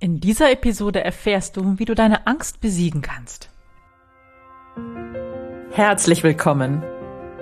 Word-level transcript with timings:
In 0.00 0.20
dieser 0.20 0.50
Episode 0.50 1.02
erfährst 1.02 1.56
du, 1.56 1.78
wie 1.78 1.84
du 1.84 1.94
deine 1.94 2.26
Angst 2.26 2.60
besiegen 2.60 3.00
kannst. 3.00 3.48
Herzlich 5.72 6.22
willkommen. 6.22 6.82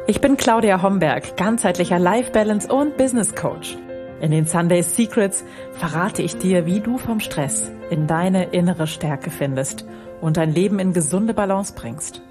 Ich 0.06 0.20
bin 0.20 0.36
Claudia 0.36 0.82
Homberg, 0.82 1.36
ganzheitlicher 1.36 1.98
Life 1.98 2.30
Balance 2.32 2.72
und 2.72 2.96
Business 2.96 3.34
Coach. 3.34 3.76
In 4.20 4.30
den 4.30 4.46
Sunday 4.46 4.82
Secrets 4.82 5.44
verrate 5.72 6.22
ich 6.22 6.36
dir, 6.36 6.66
wie 6.66 6.80
du 6.80 6.98
vom 6.98 7.20
Stress 7.20 7.70
in 7.90 8.06
deine 8.06 8.44
innere 8.50 8.86
Stärke 8.86 9.30
findest 9.30 9.84
und 10.20 10.36
dein 10.36 10.52
Leben 10.54 10.78
in 10.78 10.92
gesunde 10.92 11.34
Balance 11.34 11.74
bringst. 11.74 12.22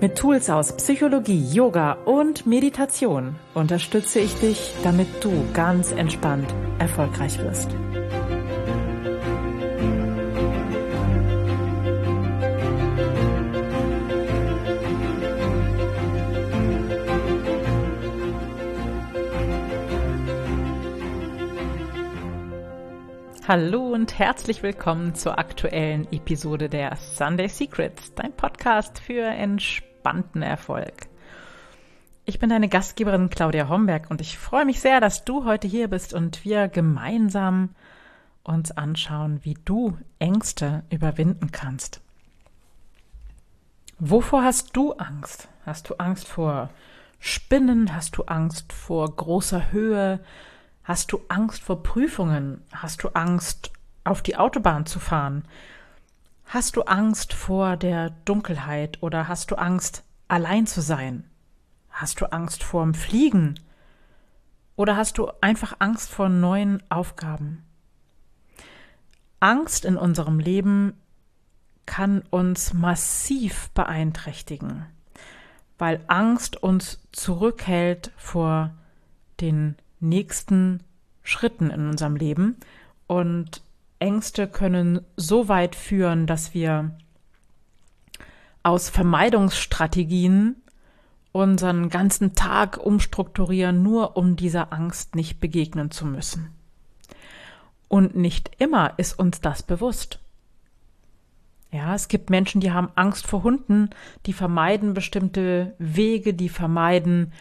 Mit 0.00 0.16
Tools 0.16 0.48
aus 0.48 0.76
Psychologie, 0.76 1.44
Yoga 1.52 1.92
und 2.04 2.46
Meditation 2.46 3.34
unterstütze 3.52 4.20
ich 4.20 4.34
dich, 4.36 4.72
damit 4.84 5.08
du 5.22 5.44
ganz 5.52 5.90
entspannt 5.90 6.54
erfolgreich 6.78 7.38
wirst. 7.40 7.68
Hallo 23.48 23.94
und 23.94 24.18
herzlich 24.18 24.62
willkommen 24.62 25.14
zur 25.14 25.38
aktuellen 25.38 26.06
Episode 26.12 26.68
der 26.68 26.96
Sunday 26.96 27.48
Secrets, 27.48 28.12
dein 28.14 28.34
Podcast 28.34 28.98
für 28.98 29.24
entspannten 29.24 30.42
Erfolg. 30.42 31.08
Ich 32.26 32.38
bin 32.38 32.50
deine 32.50 32.68
Gastgeberin 32.68 33.30
Claudia 33.30 33.70
Homberg 33.70 34.10
und 34.10 34.20
ich 34.20 34.36
freue 34.36 34.66
mich 34.66 34.80
sehr, 34.80 35.00
dass 35.00 35.24
du 35.24 35.46
heute 35.46 35.66
hier 35.66 35.88
bist 35.88 36.12
und 36.12 36.44
wir 36.44 36.68
gemeinsam 36.68 37.70
uns 38.42 38.70
anschauen, 38.70 39.40
wie 39.44 39.56
du 39.64 39.96
Ängste 40.18 40.82
überwinden 40.90 41.50
kannst. 41.50 42.02
Wovor 43.98 44.42
hast 44.44 44.76
du 44.76 44.92
Angst? 44.92 45.48
Hast 45.64 45.88
du 45.88 45.94
Angst 45.94 46.28
vor 46.28 46.68
Spinnen? 47.18 47.94
Hast 47.96 48.18
du 48.18 48.24
Angst 48.24 48.74
vor 48.74 49.10
großer 49.10 49.72
Höhe? 49.72 50.20
Hast 50.88 51.12
du 51.12 51.20
Angst 51.28 51.60
vor 51.64 51.82
Prüfungen? 51.82 52.62
Hast 52.72 53.02
du 53.02 53.10
Angst, 53.10 53.72
auf 54.04 54.22
die 54.22 54.38
Autobahn 54.38 54.86
zu 54.86 54.98
fahren? 54.98 55.44
Hast 56.46 56.76
du 56.76 56.82
Angst 56.84 57.34
vor 57.34 57.76
der 57.76 58.08
Dunkelheit 58.24 59.02
oder 59.02 59.28
hast 59.28 59.50
du 59.50 59.56
Angst, 59.56 60.02
allein 60.28 60.66
zu 60.66 60.80
sein? 60.80 61.28
Hast 61.90 62.22
du 62.22 62.32
Angst 62.32 62.64
vorm 62.64 62.94
Fliegen? 62.94 63.60
Oder 64.76 64.96
hast 64.96 65.18
du 65.18 65.30
einfach 65.42 65.76
Angst 65.78 66.08
vor 66.08 66.30
neuen 66.30 66.82
Aufgaben? 66.88 67.66
Angst 69.40 69.84
in 69.84 69.98
unserem 69.98 70.38
Leben 70.38 70.94
kann 71.84 72.22
uns 72.30 72.72
massiv 72.72 73.68
beeinträchtigen, 73.74 74.86
weil 75.76 76.00
Angst 76.06 76.62
uns 76.62 76.98
zurückhält 77.12 78.10
vor 78.16 78.70
den 79.42 79.76
nächsten 80.00 80.82
Schritten 81.22 81.70
in 81.70 81.88
unserem 81.88 82.16
Leben. 82.16 82.56
Und 83.06 83.62
Ängste 83.98 84.46
können 84.46 85.00
so 85.16 85.48
weit 85.48 85.74
führen, 85.74 86.26
dass 86.26 86.54
wir 86.54 86.92
aus 88.62 88.88
Vermeidungsstrategien 88.88 90.56
unseren 91.32 91.88
ganzen 91.88 92.34
Tag 92.34 92.78
umstrukturieren, 92.78 93.82
nur 93.82 94.16
um 94.16 94.36
dieser 94.36 94.72
Angst 94.72 95.14
nicht 95.14 95.40
begegnen 95.40 95.90
zu 95.90 96.06
müssen. 96.06 96.50
Und 97.88 98.16
nicht 98.16 98.50
immer 98.58 98.94
ist 98.98 99.18
uns 99.18 99.40
das 99.40 99.62
bewusst. 99.62 100.20
Ja, 101.70 101.94
es 101.94 102.08
gibt 102.08 102.30
Menschen, 102.30 102.60
die 102.60 102.72
haben 102.72 102.88
Angst 102.94 103.26
vor 103.26 103.42
Hunden, 103.42 103.90
die 104.26 104.32
vermeiden 104.32 104.94
bestimmte 104.94 105.74
Wege, 105.78 106.32
die 106.32 106.48
vermeiden 106.48 107.32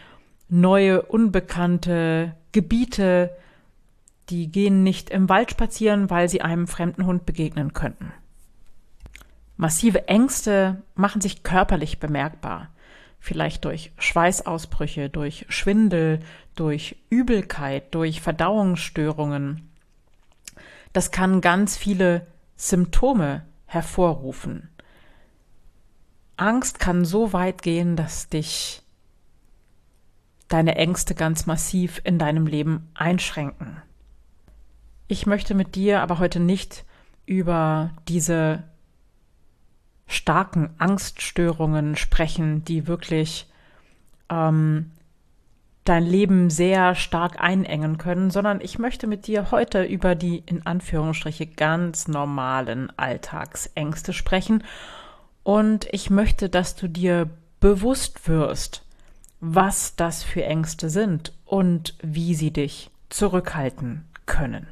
neue, 0.49 1.01
unbekannte 1.01 2.35
Gebiete, 2.51 3.31
die 4.29 4.51
gehen 4.51 4.83
nicht 4.83 5.09
im 5.09 5.29
Wald 5.29 5.51
spazieren, 5.51 6.09
weil 6.09 6.29
sie 6.29 6.41
einem 6.41 6.67
fremden 6.67 7.05
Hund 7.05 7.25
begegnen 7.25 7.73
könnten. 7.73 8.11
Massive 9.55 10.07
Ängste 10.07 10.81
machen 10.95 11.21
sich 11.21 11.43
körperlich 11.43 11.99
bemerkbar, 11.99 12.69
vielleicht 13.19 13.65
durch 13.65 13.91
Schweißausbrüche, 13.97 15.09
durch 15.09 15.45
Schwindel, 15.49 16.19
durch 16.55 16.97
Übelkeit, 17.09 17.93
durch 17.95 18.21
Verdauungsstörungen. 18.21 19.69
Das 20.93 21.11
kann 21.11 21.41
ganz 21.41 21.75
viele 21.75 22.27
Symptome 22.55 23.45
hervorrufen. 23.65 24.69
Angst 26.37 26.79
kann 26.79 27.03
so 27.03 27.33
weit 27.33 27.63
gehen, 27.63 27.95
dass 27.95 28.29
dich 28.29 28.83
deine 30.47 30.75
Ängste 30.75 31.15
ganz 31.15 31.45
massiv 31.45 32.01
in 32.03 32.19
deinem 32.19 32.47
Leben 32.47 32.89
einschränken. 32.93 33.81
Ich 35.07 35.25
möchte 35.25 35.53
mit 35.53 35.75
dir 35.75 36.01
aber 36.01 36.19
heute 36.19 36.39
nicht 36.39 36.85
über 37.25 37.91
diese 38.07 38.63
starken 40.07 40.69
Angststörungen 40.77 41.95
sprechen, 41.95 42.63
die 42.63 42.87
wirklich 42.87 43.47
ähm, 44.29 44.91
dein 45.83 46.05
Leben 46.05 46.49
sehr 46.49 46.95
stark 46.95 47.39
einengen 47.39 47.97
können, 47.97 48.29
sondern 48.29 48.59
ich 48.61 48.79
möchte 48.79 49.07
mit 49.07 49.27
dir 49.27 49.51
heute 49.51 49.83
über 49.83 50.15
die 50.15 50.43
in 50.45 50.65
Anführungsstriche 50.65 51.47
ganz 51.47 52.07
normalen 52.07 52.91
Alltagsängste 52.97 54.11
sprechen 54.13 54.63
und 55.43 55.87
ich 55.91 56.09
möchte, 56.09 56.49
dass 56.49 56.75
du 56.75 56.89
dir 56.89 57.29
bewusst 57.61 58.27
wirst, 58.27 58.83
was 59.39 59.95
das 59.95 60.23
für 60.23 60.43
Ängste 60.43 60.89
sind 60.89 61.33
und 61.45 61.95
wie 62.01 62.35
sie 62.35 62.51
dich 62.51 62.89
zurückhalten 63.09 64.05
können. 64.25 64.67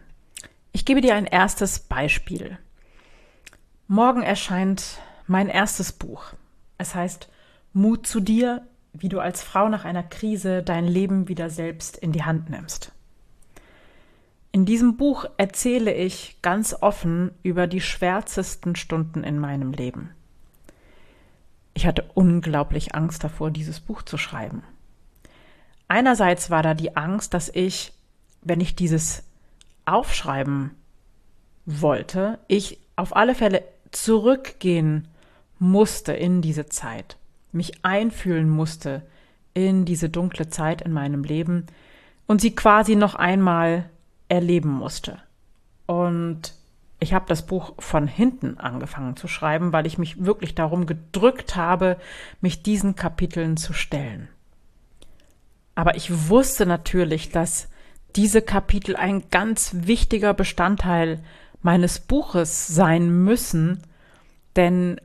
Ich 0.71 0.85
gebe 0.85 1.01
dir 1.01 1.15
ein 1.15 1.25
erstes 1.25 1.79
Beispiel. 1.79 2.57
Morgen 3.87 4.23
erscheint 4.23 4.99
mein 5.27 5.47
erstes 5.47 5.91
Buch. 5.91 6.33
Es 6.77 6.95
heißt 6.95 7.29
Mut 7.73 8.07
zu 8.07 8.19
dir, 8.19 8.65
wie 8.93 9.09
du 9.09 9.19
als 9.19 9.43
Frau 9.43 9.69
nach 9.69 9.85
einer 9.85 10.03
Krise 10.03 10.63
dein 10.63 10.85
Leben 10.85 11.27
wieder 11.27 11.49
selbst 11.49 11.97
in 11.97 12.11
die 12.11 12.23
Hand 12.23 12.49
nimmst. 12.49 12.91
In 14.51 14.65
diesem 14.65 14.95
Buch 14.95 15.25
erzähle 15.37 15.93
ich 15.93 16.37
ganz 16.41 16.73
offen 16.79 17.31
über 17.43 17.67
die 17.67 17.81
schwärzesten 17.81 18.75
Stunden 18.75 19.23
in 19.23 19.37
meinem 19.37 19.73
Leben. 19.73 20.11
Ich 21.75 21.85
hatte 21.85 22.09
unglaublich 22.13 22.95
Angst 22.95 23.23
davor, 23.23 23.51
dieses 23.51 23.79
Buch 23.79 24.01
zu 24.01 24.17
schreiben. 24.17 24.63
Einerseits 25.87 26.49
war 26.49 26.63
da 26.63 26.73
die 26.73 26.95
Angst, 26.95 27.33
dass 27.33 27.49
ich, 27.49 27.93
wenn 28.41 28.59
ich 28.61 28.75
dieses 28.75 29.23
aufschreiben 29.85 30.71
wollte, 31.65 32.39
ich 32.47 32.79
auf 32.95 33.15
alle 33.15 33.35
Fälle 33.35 33.63
zurückgehen 33.91 35.07
musste 35.59 36.13
in 36.13 36.41
diese 36.41 36.67
Zeit, 36.67 37.17
mich 37.51 37.83
einfühlen 37.83 38.49
musste 38.49 39.03
in 39.53 39.85
diese 39.85 40.09
dunkle 40.09 40.49
Zeit 40.49 40.81
in 40.81 40.91
meinem 40.91 41.23
Leben 41.23 41.65
und 42.25 42.41
sie 42.41 42.55
quasi 42.55 42.95
noch 42.95 43.15
einmal 43.15 43.89
erleben 44.27 44.69
musste. 44.69 45.19
Und 45.85 46.53
ich 46.99 47.13
habe 47.13 47.25
das 47.27 47.45
Buch 47.45 47.73
von 47.79 48.07
hinten 48.07 48.57
angefangen 48.57 49.17
zu 49.17 49.27
schreiben, 49.27 49.73
weil 49.73 49.85
ich 49.85 49.97
mich 49.97 50.23
wirklich 50.25 50.55
darum 50.55 50.85
gedrückt 50.85 51.55
habe, 51.55 51.97
mich 52.41 52.63
diesen 52.63 52.95
Kapiteln 52.95 53.57
zu 53.57 53.73
stellen. 53.73 54.29
Aber 55.75 55.95
ich 55.95 56.29
wusste 56.29 56.65
natürlich, 56.65 57.29
dass 57.29 57.67
diese 58.15 58.41
Kapitel 58.41 58.95
ein 58.95 59.29
ganz 59.29 59.71
wichtiger 59.73 60.33
Bestandteil 60.33 61.21
meines 61.61 61.99
Buches 61.99 62.67
sein 62.67 63.09
müssen, 63.23 63.81
denn 64.55 65.01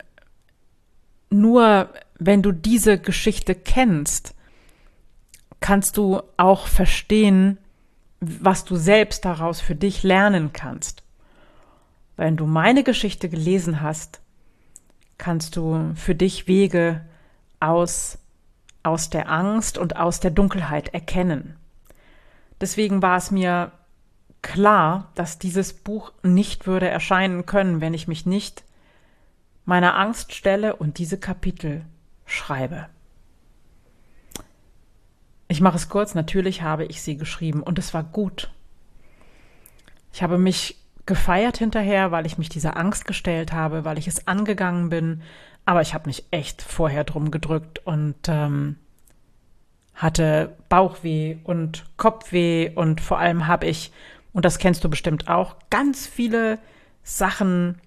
nur 1.29 1.93
wenn 2.19 2.43
du 2.43 2.53
diese 2.53 2.99
Geschichte 2.99 3.55
kennst, 3.55 4.35
kannst 5.59 5.97
du 5.97 6.23
auch 6.37 6.67
verstehen, 6.69 7.59
was 8.20 8.64
du 8.64 8.76
selbst 8.76 9.25
daraus 9.25 9.61
für 9.61 9.75
dich 9.75 10.03
lernen 10.03 10.53
kannst. 10.53 11.03
Wenn 12.20 12.37
du 12.37 12.44
meine 12.44 12.84
Geschichte 12.84 13.31
gelesen 13.31 13.81
hast, 13.81 14.20
kannst 15.17 15.56
du 15.56 15.94
für 15.94 16.14
dich 16.14 16.46
Wege 16.46 17.00
aus, 17.61 18.19
aus 18.82 19.08
der 19.08 19.31
Angst 19.31 19.78
und 19.78 19.96
aus 19.96 20.20
der 20.20 20.31
Dunkelheit 20.31 20.93
erkennen. 20.93 21.56
Deswegen 22.61 23.00
war 23.00 23.17
es 23.17 23.31
mir 23.31 23.72
klar, 24.43 25.11
dass 25.14 25.38
dieses 25.38 25.72
Buch 25.72 26.12
nicht 26.22 26.67
würde 26.67 26.88
erscheinen 26.88 27.46
können, 27.46 27.81
wenn 27.81 27.94
ich 27.94 28.06
mich 28.06 28.26
nicht 28.26 28.64
meiner 29.64 29.96
Angst 29.96 30.34
stelle 30.34 30.76
und 30.76 30.99
diese 30.99 31.19
Kapitel 31.19 31.87
schreibe. 32.26 32.90
Ich 35.49 35.62
mache 35.62 35.76
es 35.76 35.88
kurz, 35.88 36.14
natürlich 36.14 36.61
habe 36.61 36.84
ich 36.84 37.00
sie 37.00 37.16
geschrieben 37.16 37.62
und 37.62 37.78
es 37.78 37.94
war 37.94 38.05
gut. 38.05 38.50
Ich 40.12 40.23
habe 40.23 40.37
mich 40.37 40.80
gefeiert 41.11 41.59
hinterher, 41.59 42.12
weil 42.12 42.25
ich 42.25 42.39
mich 42.39 42.49
dieser 42.49 42.77
Angst 42.77 43.05
gestellt 43.05 43.53
habe, 43.53 43.85
weil 43.85 43.99
ich 43.99 44.07
es 44.07 44.29
angegangen 44.29 44.91
bin. 44.91 45.23
Aber 45.67 45.83
ich 45.83 45.93
habe 45.93 46.07
mich 46.09 46.25
echt 46.31 46.62
vorher 46.62 47.03
drum 47.03 47.33
gedrückt 47.33 47.85
und 47.85 48.15
ähm, 48.29 48.77
hatte 49.93 50.57
Bauchweh 50.69 51.39
und 51.43 51.85
Kopfweh 51.97 52.71
und 52.77 53.01
vor 53.01 53.19
allem 53.19 53.49
habe 53.49 53.67
ich, 53.67 53.91
und 54.33 54.45
das 54.45 54.59
kennst 54.59 54.85
du 54.85 54.89
bestimmt 54.89 55.27
auch, 55.27 55.57
ganz 55.69 56.07
viele 56.07 56.61
Sachen 57.03 57.81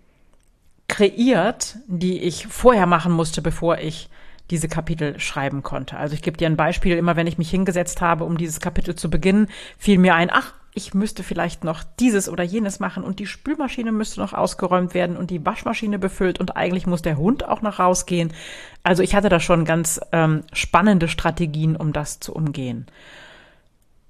kreiert, 0.89 1.77
die 1.87 2.23
ich 2.23 2.47
vorher 2.47 2.87
machen 2.87 3.13
musste, 3.13 3.41
bevor 3.41 3.77
ich 3.77 4.09
diese 4.49 4.67
Kapitel 4.67 5.17
schreiben 5.17 5.63
konnte. 5.63 5.95
Also 5.95 6.13
ich 6.13 6.21
gebe 6.21 6.35
dir 6.35 6.47
ein 6.47 6.57
Beispiel, 6.57 6.97
immer 6.97 7.15
wenn 7.15 7.27
ich 7.27 7.37
mich 7.37 7.49
hingesetzt 7.49 8.01
habe, 8.01 8.25
um 8.25 8.37
dieses 8.37 8.59
Kapitel 8.59 8.95
zu 8.95 9.09
beginnen, 9.09 9.47
fiel 9.77 9.97
mir 9.97 10.13
ein, 10.13 10.29
ach, 10.29 10.53
ich 10.75 10.93
müsste 10.93 11.23
vielleicht 11.23 11.63
noch 11.63 11.83
dieses 11.99 12.27
oder 12.27 12.43
jenes 12.43 12.79
machen 12.79 13.03
und 13.03 13.19
die 13.19 13.27
Spülmaschine 13.27 13.91
müsste 13.91 14.19
noch 14.19 14.33
ausgeräumt 14.33 14.93
werden 14.93 15.17
und 15.17 15.29
die 15.29 15.45
Waschmaschine 15.45 15.99
befüllt 15.99 16.39
und 16.39 16.57
eigentlich 16.57 16.87
muss 16.87 17.03
der 17.03 17.17
Hund 17.17 17.47
auch 17.47 17.61
noch 17.61 17.79
rausgehen. 17.79 18.33
Also 18.81 19.03
ich 19.03 19.13
hatte 19.13 19.29
da 19.29 19.39
schon 19.39 19.65
ganz 19.65 20.01
ähm, 20.11 20.41
spannende 20.51 21.07
Strategien, 21.07 21.75
um 21.75 21.93
das 21.93 22.19
zu 22.19 22.33
umgehen. 22.33 22.87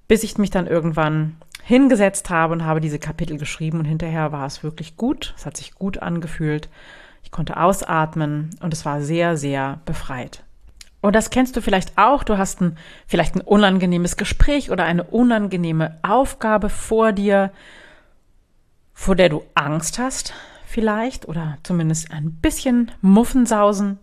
Bis 0.08 0.22
ich 0.22 0.38
mich 0.38 0.50
dann 0.50 0.66
irgendwann 0.66 1.36
hingesetzt 1.62 2.30
habe 2.30 2.54
und 2.54 2.64
habe 2.64 2.80
diese 2.80 2.98
Kapitel 2.98 3.36
geschrieben 3.36 3.78
und 3.78 3.84
hinterher 3.84 4.32
war 4.32 4.46
es 4.46 4.62
wirklich 4.62 4.96
gut. 4.96 5.34
Es 5.36 5.46
hat 5.46 5.56
sich 5.56 5.74
gut 5.74 5.98
angefühlt. 5.98 6.68
Ich 7.22 7.30
konnte 7.30 7.58
ausatmen 7.58 8.50
und 8.60 8.72
es 8.72 8.84
war 8.84 9.02
sehr, 9.02 9.36
sehr 9.36 9.80
befreit. 9.84 10.44
Und 11.04 11.14
das 11.14 11.28
kennst 11.28 11.54
du 11.54 11.60
vielleicht 11.60 11.98
auch. 11.98 12.24
Du 12.24 12.38
hast 12.38 12.62
ein, 12.62 12.78
vielleicht 13.06 13.34
ein 13.34 13.42
unangenehmes 13.42 14.16
Gespräch 14.16 14.70
oder 14.70 14.86
eine 14.86 15.04
unangenehme 15.04 15.98
Aufgabe 16.00 16.70
vor 16.70 17.12
dir, 17.12 17.52
vor 18.94 19.14
der 19.14 19.28
du 19.28 19.42
Angst 19.54 19.98
hast, 19.98 20.32
vielleicht, 20.64 21.28
oder 21.28 21.58
zumindest 21.62 22.10
ein 22.10 22.32
bisschen 22.32 22.90
Muffensausen. 23.02 23.98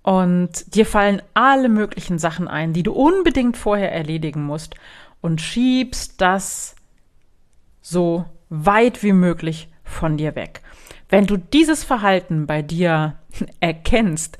Und 0.00 0.74
dir 0.74 0.86
fallen 0.86 1.20
alle 1.34 1.68
möglichen 1.68 2.18
Sachen 2.18 2.48
ein, 2.48 2.72
die 2.72 2.82
du 2.82 2.94
unbedingt 2.94 3.58
vorher 3.58 3.92
erledigen 3.92 4.42
musst 4.42 4.74
und 5.20 5.42
schiebst 5.42 6.18
das 6.22 6.76
so 7.82 8.24
weit 8.48 9.02
wie 9.02 9.12
möglich 9.12 9.68
von 9.84 10.16
dir 10.16 10.34
weg. 10.34 10.62
Wenn 11.10 11.26
du 11.26 11.36
dieses 11.36 11.84
Verhalten 11.84 12.46
bei 12.46 12.62
dir 12.62 13.18
erkennst, 13.60 14.38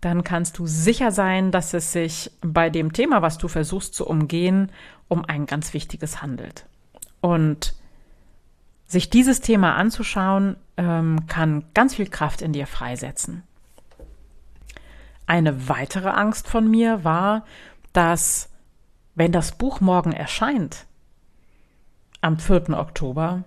dann 0.00 0.24
kannst 0.24 0.58
du 0.58 0.66
sicher 0.66 1.12
sein, 1.12 1.50
dass 1.50 1.74
es 1.74 1.92
sich 1.92 2.30
bei 2.40 2.70
dem 2.70 2.92
Thema, 2.92 3.22
was 3.22 3.38
du 3.38 3.48
versuchst 3.48 3.94
zu 3.94 4.06
umgehen, 4.06 4.72
um 5.08 5.24
ein 5.24 5.46
ganz 5.46 5.74
wichtiges 5.74 6.22
handelt. 6.22 6.66
Und 7.20 7.74
sich 8.86 9.10
dieses 9.10 9.40
Thema 9.40 9.76
anzuschauen, 9.76 10.56
ähm, 10.76 11.26
kann 11.26 11.64
ganz 11.74 11.96
viel 11.96 12.08
Kraft 12.08 12.40
in 12.40 12.52
dir 12.52 12.66
freisetzen. 12.66 13.42
Eine 15.26 15.68
weitere 15.68 16.08
Angst 16.08 16.48
von 16.48 16.68
mir 16.68 17.04
war, 17.04 17.44
dass 17.92 18.48
wenn 19.14 19.32
das 19.32 19.52
Buch 19.52 19.80
morgen 19.80 20.12
erscheint, 20.12 20.86
am 22.22 22.38
4. 22.38 22.70
Oktober, 22.70 23.44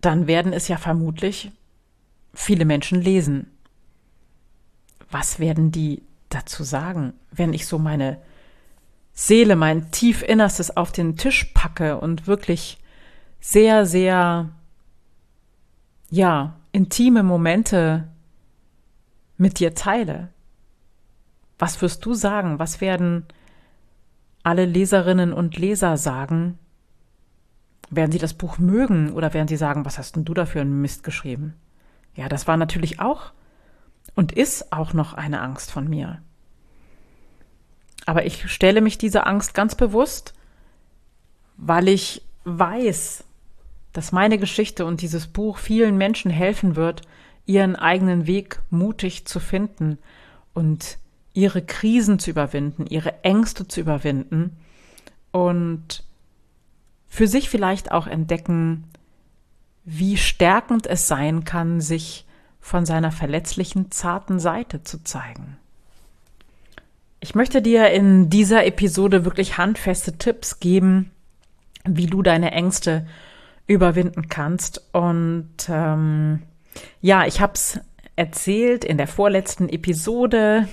dann 0.00 0.26
werden 0.26 0.52
es 0.52 0.68
ja 0.68 0.76
vermutlich 0.76 1.50
viele 2.34 2.64
Menschen 2.64 3.00
lesen 3.00 3.53
was 5.10 5.38
werden 5.38 5.70
die 5.70 6.02
dazu 6.28 6.64
sagen, 6.64 7.14
wenn 7.30 7.52
ich 7.52 7.66
so 7.66 7.78
meine 7.78 8.18
Seele, 9.12 9.56
mein 9.56 9.90
Tiefinnerstes 9.90 10.76
auf 10.76 10.90
den 10.90 11.16
Tisch 11.16 11.44
packe 11.54 11.98
und 11.98 12.26
wirklich 12.26 12.78
sehr, 13.40 13.86
sehr, 13.86 14.50
ja, 16.10 16.56
intime 16.72 17.22
Momente 17.22 18.08
mit 19.36 19.60
dir 19.60 19.74
teile? 19.74 20.28
Was 21.58 21.80
wirst 21.80 22.04
du 22.04 22.14
sagen? 22.14 22.58
Was 22.58 22.80
werden 22.80 23.24
alle 24.42 24.64
Leserinnen 24.64 25.32
und 25.32 25.56
Leser 25.56 25.96
sagen? 25.96 26.58
Werden 27.90 28.10
sie 28.10 28.18
das 28.18 28.34
Buch 28.34 28.58
mögen 28.58 29.12
oder 29.12 29.32
werden 29.34 29.48
sie 29.48 29.56
sagen, 29.56 29.84
was 29.84 29.98
hast 29.98 30.16
denn 30.16 30.24
du 30.24 30.34
da 30.34 30.46
für 30.46 30.60
einen 30.60 30.80
Mist 30.80 31.04
geschrieben? 31.04 31.54
Ja, 32.16 32.28
das 32.28 32.48
war 32.48 32.56
natürlich 32.56 32.98
auch 32.98 33.32
und 34.14 34.32
ist 34.32 34.72
auch 34.72 34.92
noch 34.92 35.14
eine 35.14 35.40
Angst 35.40 35.70
von 35.70 35.88
mir. 35.88 36.22
Aber 38.06 38.26
ich 38.26 38.50
stelle 38.50 38.80
mich 38.80 38.98
dieser 38.98 39.26
Angst 39.26 39.54
ganz 39.54 39.74
bewusst, 39.74 40.34
weil 41.56 41.88
ich 41.88 42.22
weiß, 42.44 43.24
dass 43.92 44.12
meine 44.12 44.38
Geschichte 44.38 44.84
und 44.84 45.00
dieses 45.00 45.26
Buch 45.26 45.58
vielen 45.58 45.96
Menschen 45.96 46.30
helfen 46.30 46.76
wird, 46.76 47.02
ihren 47.46 47.76
eigenen 47.76 48.26
Weg 48.26 48.60
mutig 48.70 49.26
zu 49.26 49.40
finden 49.40 49.98
und 50.52 50.98
ihre 51.32 51.62
Krisen 51.62 52.18
zu 52.18 52.30
überwinden, 52.30 52.86
ihre 52.86 53.22
Ängste 53.24 53.66
zu 53.66 53.80
überwinden 53.80 54.56
und 55.32 56.04
für 57.08 57.26
sich 57.26 57.48
vielleicht 57.48 57.92
auch 57.92 58.06
entdecken, 58.06 58.84
wie 59.84 60.16
stärkend 60.16 60.86
es 60.86 61.06
sein 61.06 61.44
kann, 61.44 61.80
sich 61.80 62.26
von 62.64 62.86
seiner 62.86 63.12
verletzlichen, 63.12 63.90
zarten 63.90 64.40
Seite 64.40 64.82
zu 64.82 65.04
zeigen. 65.04 65.58
Ich 67.20 67.34
möchte 67.34 67.60
dir 67.60 67.90
in 67.90 68.30
dieser 68.30 68.64
Episode 68.64 69.26
wirklich 69.26 69.58
handfeste 69.58 70.16
Tipps 70.16 70.60
geben, 70.60 71.10
wie 71.84 72.06
du 72.06 72.22
deine 72.22 72.52
Ängste 72.52 73.06
überwinden 73.66 74.30
kannst. 74.30 74.82
Und 74.92 75.50
ähm, 75.68 76.42
ja, 77.02 77.26
ich 77.26 77.42
habe 77.42 77.52
es 77.52 77.80
erzählt 78.16 78.86
in 78.86 78.96
der 78.96 79.08
vorletzten 79.08 79.68
Episode, 79.68 80.66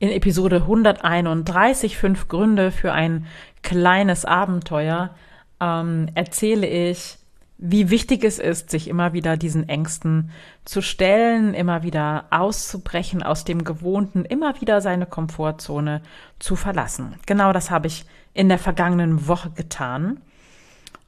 in 0.00 0.10
Episode 0.10 0.56
131, 0.56 1.96
fünf 1.96 2.28
Gründe 2.28 2.70
für 2.70 2.92
ein 2.92 3.26
kleines 3.62 4.26
Abenteuer, 4.26 5.14
ähm, 5.62 6.10
erzähle 6.14 6.66
ich, 6.66 7.16
wie 7.56 7.90
wichtig 7.90 8.24
es 8.24 8.38
ist, 8.38 8.70
sich 8.70 8.88
immer 8.88 9.12
wieder 9.12 9.36
diesen 9.36 9.68
Ängsten 9.68 10.30
zu 10.64 10.82
stellen, 10.82 11.54
immer 11.54 11.82
wieder 11.82 12.24
auszubrechen 12.30 13.22
aus 13.22 13.44
dem 13.44 13.64
Gewohnten, 13.64 14.24
immer 14.24 14.60
wieder 14.60 14.80
seine 14.80 15.06
Komfortzone 15.06 16.02
zu 16.38 16.56
verlassen. 16.56 17.14
Genau 17.26 17.52
das 17.52 17.70
habe 17.70 17.86
ich 17.86 18.06
in 18.32 18.48
der 18.48 18.58
vergangenen 18.58 19.28
Woche 19.28 19.50
getan. 19.50 20.20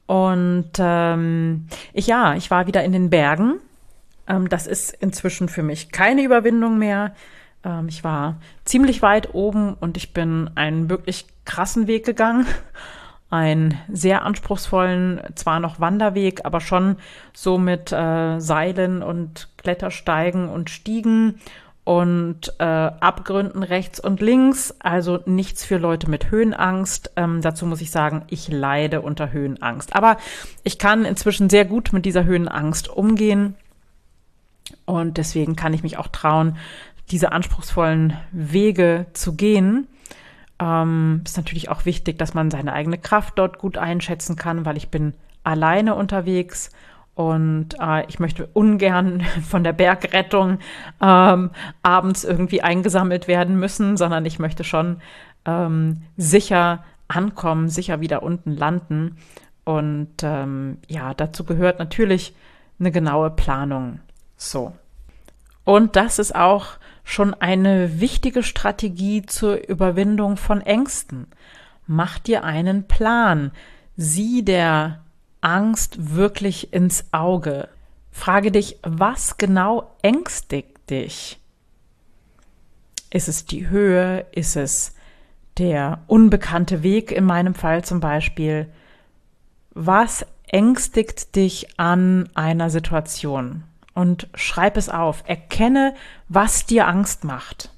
Und 0.05 0.71
ähm, 0.79 1.67
ich 1.91 2.07
ja, 2.07 2.35
ich 2.35 2.49
war 2.49 2.65
wieder 2.65 2.83
in 2.83 2.93
den 2.93 3.09
Bergen. 3.09 3.55
Ähm, 4.25 4.47
das 4.47 4.65
ist 4.65 4.91
inzwischen 4.93 5.49
für 5.49 5.63
mich 5.63 5.91
keine 5.91 6.23
Überwindung 6.23 6.77
mehr. 6.77 7.13
Ähm, 7.65 7.89
ich 7.89 8.05
war 8.05 8.39
ziemlich 8.63 9.01
weit 9.01 9.33
oben 9.33 9.73
und 9.73 9.97
ich 9.97 10.13
bin 10.13 10.49
einen 10.55 10.89
wirklich 10.89 11.27
krassen 11.43 11.87
Weg 11.87 12.05
gegangen 12.05 12.47
einen 13.29 13.77
sehr 13.91 14.23
anspruchsvollen, 14.23 15.21
zwar 15.35 15.59
noch 15.59 15.79
Wanderweg, 15.79 16.45
aber 16.45 16.61
schon 16.61 16.95
so 17.33 17.57
mit 17.57 17.91
äh, 17.91 18.39
Seilen 18.39 19.03
und 19.03 19.49
Klettersteigen 19.57 20.47
und 20.47 20.69
Stiegen 20.69 21.39
und 21.83 22.53
äh, 22.59 22.63
Abgründen 22.63 23.63
rechts 23.63 23.99
und 23.99 24.21
links. 24.21 24.75
Also 24.79 25.19
nichts 25.25 25.63
für 25.63 25.77
Leute 25.77 26.09
mit 26.09 26.31
Höhenangst. 26.31 27.11
Ähm, 27.15 27.41
dazu 27.41 27.65
muss 27.65 27.81
ich 27.81 27.91
sagen, 27.91 28.23
ich 28.27 28.49
leide 28.49 29.01
unter 29.01 29.31
Höhenangst. 29.31 29.95
Aber 29.95 30.17
ich 30.63 30.79
kann 30.79 31.05
inzwischen 31.05 31.49
sehr 31.49 31.65
gut 31.65 31.93
mit 31.93 32.05
dieser 32.05 32.25
Höhenangst 32.25 32.89
umgehen. 32.89 33.55
Und 34.85 35.17
deswegen 35.17 35.55
kann 35.55 35.73
ich 35.73 35.83
mich 35.83 35.97
auch 35.97 36.07
trauen, 36.07 36.57
diese 37.09 37.31
anspruchsvollen 37.31 38.17
Wege 38.31 39.05
zu 39.13 39.35
gehen. 39.35 39.87
Ähm, 40.59 41.21
ist 41.25 41.37
natürlich 41.37 41.69
auch 41.69 41.85
wichtig, 41.85 42.17
dass 42.17 42.33
man 42.33 42.49
seine 42.49 42.73
eigene 42.73 42.97
Kraft 42.97 43.37
dort 43.37 43.59
gut 43.59 43.77
einschätzen 43.77 44.35
kann, 44.35 44.65
weil 44.65 44.77
ich 44.77 44.89
bin 44.89 45.13
alleine 45.43 45.95
unterwegs 45.95 46.71
und 47.13 47.69
äh, 47.79 48.05
ich 48.07 48.19
möchte 48.19 48.47
ungern 48.53 49.21
von 49.47 49.63
der 49.63 49.73
Bergrettung 49.73 50.59
ähm, 51.01 51.51
abends 51.81 52.23
irgendwie 52.23 52.61
eingesammelt 52.61 53.27
werden 53.27 53.59
müssen, 53.59 53.97
sondern 53.97 54.25
ich 54.25 54.39
möchte 54.39 54.63
schon 54.63 55.01
ähm, 55.45 56.03
sicher 56.15 56.83
ankommen, 57.07 57.69
sicher 57.69 58.01
wieder 58.01 58.21
unten 58.21 58.55
landen. 58.55 59.17
Und 59.63 60.13
ähm, 60.21 60.77
ja, 60.87 61.13
dazu 61.13 61.43
gehört 61.43 61.79
natürlich 61.79 62.35
eine 62.79 62.91
genaue 62.91 63.31
Planung. 63.31 63.99
So. 64.37 64.73
Und 65.63 65.95
das 65.95 66.19
ist 66.19 66.35
auch 66.35 66.77
schon 67.07 67.33
eine 67.33 68.01
wichtige 68.01 68.43
Strategie 68.43 69.25
zur 69.25 69.69
Überwindung 69.69 70.35
von 70.35 70.59
Ängsten. 70.59 71.27
Mach 71.85 72.19
dir 72.19 72.43
einen 72.43 72.89
Plan. 72.89 73.51
Sieh 73.95 74.43
der 74.43 75.05
Angst 75.39 76.15
wirklich 76.15 76.73
ins 76.73 77.05
Auge. 77.13 77.69
Frage 78.11 78.51
dich, 78.51 78.77
was 78.83 79.37
genau 79.37 79.89
ängstigt 80.01 80.89
dich? 80.89 81.39
Ist 83.09 83.29
es 83.29 83.45
die 83.45 83.69
Höhe? 83.69 84.25
Ist 84.33 84.57
es 84.57 84.93
der 85.57 86.01
unbekannte 86.07 86.83
Weg 86.83 87.13
in 87.13 87.23
meinem 87.23 87.55
Fall 87.55 87.85
zum 87.85 88.01
Beispiel? 88.01 88.67
Was 89.73 90.25
ängstigt 90.47 91.37
dich 91.37 91.79
an 91.79 92.27
einer 92.35 92.69
Situation? 92.69 93.63
Und 93.97 94.27
schreib 94.35 94.77
es 94.77 94.89
auf. 94.89 95.23
Erkenne, 95.25 95.95
was 96.29 96.67
dir 96.67 96.87
Angst 96.87 97.23
macht. 97.23 97.71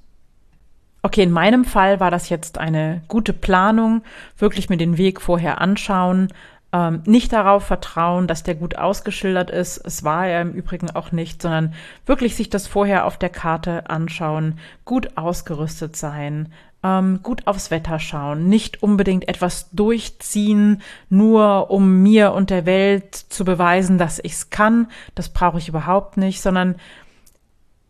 Okay, 1.02 1.24
in 1.24 1.32
meinem 1.32 1.64
Fall 1.64 2.02
war 2.02 2.12
das 2.12 2.28
jetzt 2.28 2.58
eine 2.58 3.04
gute 3.08 3.32
Planung, 3.32 4.02
wirklich 4.38 4.70
mir 4.70 4.76
den 4.76 4.98
Weg 4.98 5.22
vorher 5.22 5.62
anschauen, 5.62 6.28
ähm, 6.74 7.04
nicht 7.06 7.32
darauf 7.32 7.64
vertrauen, 7.64 8.28
dass 8.28 8.44
der 8.44 8.56
gut 8.56 8.78
ausgeschildert 8.78 9.50
ist. 9.50 9.78
Es 9.78 10.04
war 10.04 10.28
er 10.28 10.42
im 10.42 10.52
Übrigen 10.52 10.92
auch 10.92 11.14
nicht, 11.14 11.42
sondern 11.42 11.74
wirklich 12.06 12.36
sich 12.36 12.50
das 12.50 12.68
vorher 12.68 13.06
auf 13.06 13.18
der 13.18 13.30
Karte 13.30 13.90
anschauen, 13.90 14.60
gut 14.84 15.18
ausgerüstet 15.18 15.96
sein, 15.96 16.52
ähm, 16.84 17.20
gut 17.24 17.46
aufs 17.48 17.72
Wetter 17.72 18.00
schauen, 18.00 18.48
nicht 18.48 18.82
unbedingt 18.82 19.28
etwas 19.28 19.70
durchziehen, 19.72 20.82
nur 21.10 21.72
um 21.72 22.02
mir 22.02 22.34
und 22.34 22.50
der 22.50 22.66
Welt 22.66 23.16
zu 23.16 23.44
beweisen, 23.44 23.98
dass 23.98 24.20
ich 24.20 24.34
es 24.34 24.50
kann. 24.50 24.88
Das 25.16 25.30
brauche 25.30 25.58
ich 25.58 25.68
überhaupt 25.68 26.18
nicht, 26.18 26.42
sondern 26.42 26.76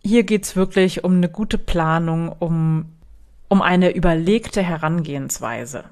hier 0.04 0.24
geht's 0.24 0.56
wirklich 0.56 1.04
um 1.04 1.18
eine 1.18 1.30
gute 1.30 1.58
Planung, 1.58 2.30
um, 2.40 2.86
um 3.48 3.62
eine 3.62 3.94
überlegte 3.94 4.64
Herangehensweise. 4.64 5.84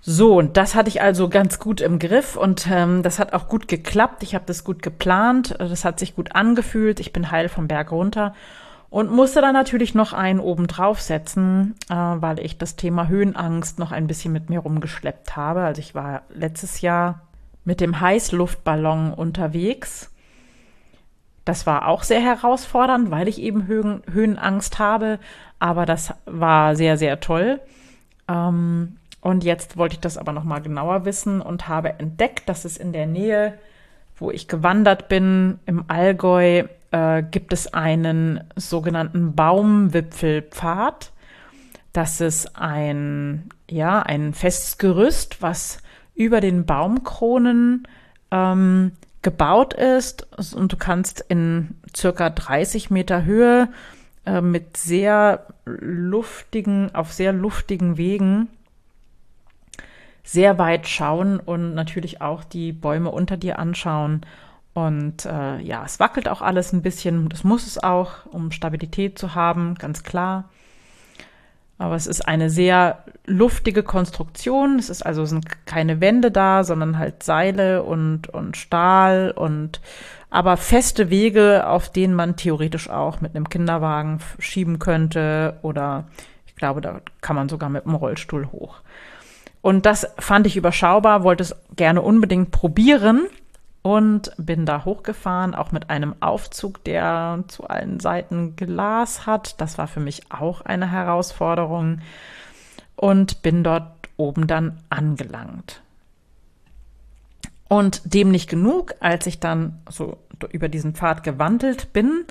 So, 0.00 0.38
und 0.38 0.56
das 0.56 0.76
hatte 0.76 0.88
ich 0.88 1.02
also 1.02 1.28
ganz 1.28 1.58
gut 1.58 1.80
im 1.80 1.98
Griff 1.98 2.36
und 2.36 2.68
ähm, 2.70 3.02
das 3.02 3.18
hat 3.18 3.32
auch 3.32 3.48
gut 3.48 3.66
geklappt. 3.66 4.22
Ich 4.22 4.36
habe 4.36 4.44
das 4.46 4.62
gut 4.62 4.80
geplant, 4.80 5.56
das 5.58 5.84
hat 5.84 5.98
sich 5.98 6.14
gut 6.14 6.36
angefühlt. 6.36 7.00
Ich 7.00 7.12
bin 7.12 7.32
heil 7.32 7.48
vom 7.48 7.66
Berg 7.66 7.90
runter 7.90 8.32
und 8.88 9.10
musste 9.10 9.40
dann 9.40 9.52
natürlich 9.52 9.94
noch 9.94 10.12
einen 10.12 10.40
oben 10.40 10.66
draufsetzen, 10.66 11.74
äh, 11.90 11.94
weil 11.94 12.38
ich 12.40 12.58
das 12.58 12.76
Thema 12.76 13.08
Höhenangst 13.08 13.78
noch 13.78 13.92
ein 13.92 14.06
bisschen 14.06 14.32
mit 14.32 14.48
mir 14.48 14.60
rumgeschleppt 14.60 15.36
habe. 15.36 15.62
Also 15.62 15.80
ich 15.80 15.94
war 15.94 16.22
letztes 16.32 16.80
Jahr 16.80 17.22
mit 17.64 17.80
dem 17.80 18.00
Heißluftballon 18.00 19.12
unterwegs. 19.12 20.10
Das 21.44 21.66
war 21.66 21.86
auch 21.86 22.02
sehr 22.02 22.20
herausfordernd, 22.20 23.10
weil 23.10 23.28
ich 23.28 23.40
eben 23.40 23.66
Höhen, 23.66 24.02
Höhenangst 24.10 24.78
habe, 24.78 25.18
aber 25.58 25.86
das 25.86 26.14
war 26.24 26.74
sehr, 26.74 26.96
sehr 26.96 27.20
toll. 27.20 27.60
Ähm, 28.28 28.96
und 29.20 29.44
jetzt 29.44 29.76
wollte 29.76 29.94
ich 29.94 30.00
das 30.00 30.18
aber 30.18 30.32
noch 30.32 30.44
mal 30.44 30.60
genauer 30.60 31.04
wissen 31.04 31.40
und 31.40 31.68
habe 31.68 31.98
entdeckt, 31.98 32.48
dass 32.48 32.64
es 32.64 32.76
in 32.76 32.92
der 32.92 33.06
Nähe, 33.06 33.58
wo 34.16 34.30
ich 34.30 34.48
gewandert 34.48 35.08
bin, 35.08 35.58
im 35.66 35.84
Allgäu, 35.88 36.64
äh, 36.90 37.22
gibt 37.22 37.52
es 37.52 37.72
einen 37.72 38.44
sogenannten 38.56 39.34
Baumwipfelpfad. 39.34 41.12
Das 41.92 42.20
ist 42.20 42.56
ein, 42.56 43.48
ja, 43.70 44.02
ein 44.02 44.34
festes 44.34 44.78
Gerüst, 44.78 45.42
was 45.42 45.78
über 46.14 46.40
den 46.40 46.66
Baumkronen 46.66 47.86
ähm, 48.30 48.92
gebaut 49.22 49.74
ist 49.74 50.26
und 50.54 50.72
du 50.72 50.76
kannst 50.76 51.20
in 51.28 51.74
circa 51.94 52.30
30 52.30 52.90
Meter 52.90 53.24
Höhe 53.24 53.68
äh, 54.24 54.40
mit 54.40 54.76
sehr 54.76 55.46
luftigen, 55.64 56.94
auf 56.94 57.12
sehr 57.12 57.32
luftigen 57.32 57.96
Wegen 57.96 58.48
sehr 60.26 60.58
weit 60.58 60.88
schauen 60.88 61.38
und 61.38 61.74
natürlich 61.74 62.20
auch 62.20 62.42
die 62.42 62.72
Bäume 62.72 63.10
unter 63.10 63.36
dir 63.36 63.60
anschauen 63.60 64.22
und 64.76 65.24
äh, 65.24 65.58
ja, 65.62 65.84
es 65.86 66.00
wackelt 66.00 66.28
auch 66.28 66.42
alles 66.42 66.74
ein 66.74 66.82
bisschen. 66.82 67.30
Das 67.30 67.44
muss 67.44 67.66
es 67.66 67.82
auch, 67.82 68.26
um 68.30 68.52
Stabilität 68.52 69.18
zu 69.18 69.34
haben, 69.34 69.74
ganz 69.76 70.02
klar. 70.02 70.50
Aber 71.78 71.94
es 71.94 72.06
ist 72.06 72.28
eine 72.28 72.50
sehr 72.50 73.02
luftige 73.24 73.82
Konstruktion. 73.82 74.78
Es 74.78 74.90
ist 74.90 75.00
also 75.00 75.24
sind 75.24 75.46
keine 75.64 76.02
Wände 76.02 76.30
da, 76.30 76.62
sondern 76.62 76.98
halt 76.98 77.22
Seile 77.22 77.84
und, 77.84 78.28
und 78.28 78.58
Stahl 78.58 79.32
und 79.34 79.80
aber 80.28 80.58
feste 80.58 81.08
Wege, 81.08 81.66
auf 81.66 81.90
denen 81.90 82.12
man 82.12 82.36
theoretisch 82.36 82.90
auch 82.90 83.22
mit 83.22 83.34
einem 83.34 83.48
Kinderwagen 83.48 84.20
schieben 84.38 84.78
könnte 84.78 85.58
oder 85.62 86.04
ich 86.46 86.54
glaube, 86.54 86.82
da 86.82 87.00
kann 87.22 87.36
man 87.36 87.48
sogar 87.48 87.70
mit 87.70 87.86
dem 87.86 87.94
Rollstuhl 87.94 88.52
hoch. 88.52 88.82
Und 89.62 89.86
das 89.86 90.06
fand 90.18 90.46
ich 90.46 90.58
überschaubar, 90.58 91.24
wollte 91.24 91.44
es 91.44 91.56
gerne 91.74 92.02
unbedingt 92.02 92.50
probieren 92.50 93.26
und 93.86 94.32
bin 94.36 94.66
da 94.66 94.84
hochgefahren, 94.84 95.54
auch 95.54 95.70
mit 95.70 95.90
einem 95.90 96.16
Aufzug, 96.18 96.82
der 96.82 97.44
zu 97.46 97.68
allen 97.68 98.00
Seiten 98.00 98.56
Glas 98.56 99.26
hat. 99.26 99.60
Das 99.60 99.78
war 99.78 99.86
für 99.86 100.00
mich 100.00 100.22
auch 100.28 100.60
eine 100.62 100.90
Herausforderung 100.90 102.00
und 102.96 103.42
bin 103.42 103.62
dort 103.62 103.92
oben 104.16 104.48
dann 104.48 104.76
angelangt. 104.90 105.82
Und 107.68 108.12
dem 108.12 108.32
nicht 108.32 108.50
genug, 108.50 108.92
als 108.98 109.24
ich 109.28 109.38
dann 109.38 109.78
so 109.88 110.18
über 110.50 110.68
diesen 110.68 110.96
Pfad 110.96 111.22
gewandelt 111.22 111.92
bin, 111.92 112.24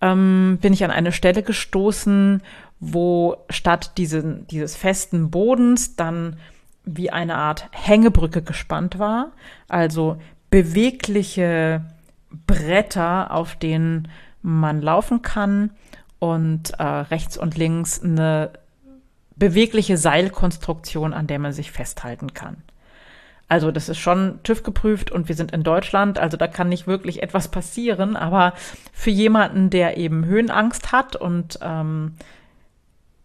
ähm, 0.00 0.56
bin 0.62 0.72
ich 0.72 0.84
an 0.84 0.90
eine 0.90 1.12
Stelle 1.12 1.42
gestoßen, 1.42 2.42
wo 2.80 3.36
statt 3.50 3.98
diesen, 3.98 4.46
dieses 4.46 4.74
festen 4.74 5.30
Bodens 5.30 5.96
dann 5.96 6.38
wie 6.86 7.10
eine 7.10 7.36
Art 7.36 7.68
Hängebrücke 7.72 8.40
gespannt 8.40 8.98
war. 8.98 9.32
Also 9.68 10.18
bewegliche 10.54 11.84
Bretter, 12.46 13.32
auf 13.32 13.56
denen 13.56 14.06
man 14.40 14.80
laufen 14.80 15.20
kann 15.20 15.70
und 16.20 16.78
äh, 16.78 16.84
rechts 16.84 17.36
und 17.36 17.56
links 17.56 18.00
eine 18.00 18.50
bewegliche 19.34 19.96
Seilkonstruktion, 19.96 21.12
an 21.12 21.26
der 21.26 21.40
man 21.40 21.52
sich 21.52 21.72
festhalten 21.72 22.34
kann. 22.34 22.58
Also 23.48 23.72
das 23.72 23.88
ist 23.88 23.98
schon 23.98 24.38
TÜV 24.44 24.62
geprüft 24.62 25.10
und 25.10 25.26
wir 25.26 25.34
sind 25.34 25.50
in 25.50 25.64
Deutschland, 25.64 26.20
also 26.20 26.36
da 26.36 26.46
kann 26.46 26.68
nicht 26.68 26.86
wirklich 26.86 27.20
etwas 27.20 27.48
passieren, 27.48 28.14
aber 28.14 28.52
für 28.92 29.10
jemanden, 29.10 29.70
der 29.70 29.96
eben 29.96 30.24
Höhenangst 30.24 30.92
hat 30.92 31.16
und 31.16 31.58
ähm, 31.62 32.14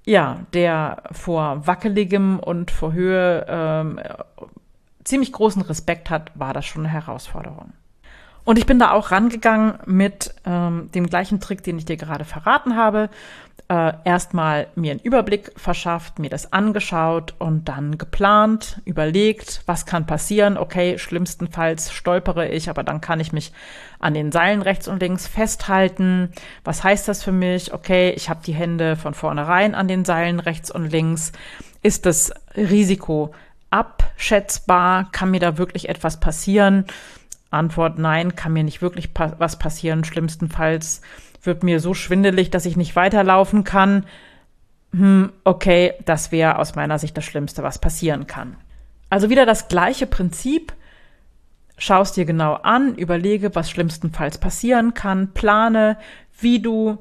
ja, 0.03 0.39
der 0.53 1.03
vor 1.11 1.67
wackeligem 1.67 2.39
und 2.39 2.71
vor 2.71 2.93
Höhe 2.93 3.45
ähm, 3.47 3.99
ziemlich 5.09 5.31
großen 5.31 5.61
Respekt 5.63 6.09
hat, 6.09 6.31
war 6.35 6.53
das 6.53 6.65
schon 6.65 6.85
eine 6.85 6.93
Herausforderung. 6.93 7.73
Und 8.45 8.57
ich 8.57 8.65
bin 8.65 8.79
da 8.79 8.91
auch 8.91 9.11
rangegangen 9.11 9.75
mit 9.85 10.33
ähm, 10.45 10.89
dem 10.95 11.07
gleichen 11.07 11.39
Trick, 11.39 11.61
den 11.63 11.77
ich 11.77 11.85
dir 11.85 11.97
gerade 11.97 12.25
verraten 12.25 12.75
habe. 12.75 13.09
Äh, 13.67 13.93
Erstmal 14.05 14.67
mir 14.73 14.91
einen 14.91 15.01
Überblick 15.01 15.51
verschafft, 15.55 16.17
mir 16.17 16.29
das 16.29 16.51
angeschaut 16.51 17.35
und 17.37 17.69
dann 17.69 17.99
geplant, 17.99 18.81
überlegt, 18.85 19.61
was 19.67 19.85
kann 19.85 20.07
passieren. 20.07 20.57
Okay, 20.57 20.97
schlimmstenfalls 20.97 21.91
stolpere 21.91 22.47
ich, 22.47 22.69
aber 22.69 22.83
dann 22.83 23.01
kann 23.01 23.19
ich 23.19 23.33
mich 23.33 23.51
an 23.99 24.15
den 24.15 24.31
Seilen 24.31 24.63
rechts 24.63 24.87
und 24.87 24.99
links 24.99 25.27
festhalten. 25.27 26.31
Was 26.63 26.83
heißt 26.83 27.07
das 27.07 27.23
für 27.23 27.33
mich? 27.33 27.73
Okay, 27.73 28.11
ich 28.15 28.29
habe 28.29 28.41
die 28.43 28.53
Hände 28.53 28.95
von 28.95 29.13
vornherein 29.13 29.75
an 29.75 29.87
den 29.87 30.05
Seilen 30.05 30.39
rechts 30.39 30.71
und 30.71 30.89
links. 30.89 31.33
Ist 31.83 32.05
das 32.07 32.33
Risiko 32.55 33.33
abschätzbar? 33.69 35.11
Kann 35.11 35.31
mir 35.31 35.39
da 35.39 35.57
wirklich 35.57 35.89
etwas 35.89 36.19
passieren? 36.19 36.85
Antwort 37.51 37.97
nein, 37.97 38.35
kann 38.35 38.53
mir 38.53 38.63
nicht 38.63 38.81
wirklich 38.81 39.13
pa 39.13 39.33
was 39.39 39.57
passieren. 39.57 40.03
Schlimmstenfalls 40.03 41.01
wird 41.43 41.63
mir 41.63 41.79
so 41.79 41.93
schwindelig, 41.93 42.51
dass 42.51 42.65
ich 42.65 42.77
nicht 42.77 42.95
weiterlaufen 42.95 43.63
kann. 43.63 44.05
Hm, 44.91 45.31
okay, 45.43 45.93
das 46.05 46.31
wäre 46.31 46.59
aus 46.59 46.75
meiner 46.75 46.99
Sicht 46.99 47.15
das 47.17 47.25
Schlimmste, 47.25 47.63
was 47.63 47.79
passieren 47.79 48.27
kann. 48.27 48.55
Also 49.09 49.29
wieder 49.29 49.45
das 49.45 49.67
gleiche 49.67 50.05
Prinzip. 50.05 50.73
Schaust 51.77 52.17
dir 52.17 52.25
genau 52.25 52.55
an, 52.55 52.95
überlege, 52.95 53.55
was 53.55 53.71
schlimmstenfalls 53.71 54.37
passieren 54.37 54.93
kann, 54.93 55.33
plane, 55.33 55.97
wie 56.37 56.61
du 56.61 56.97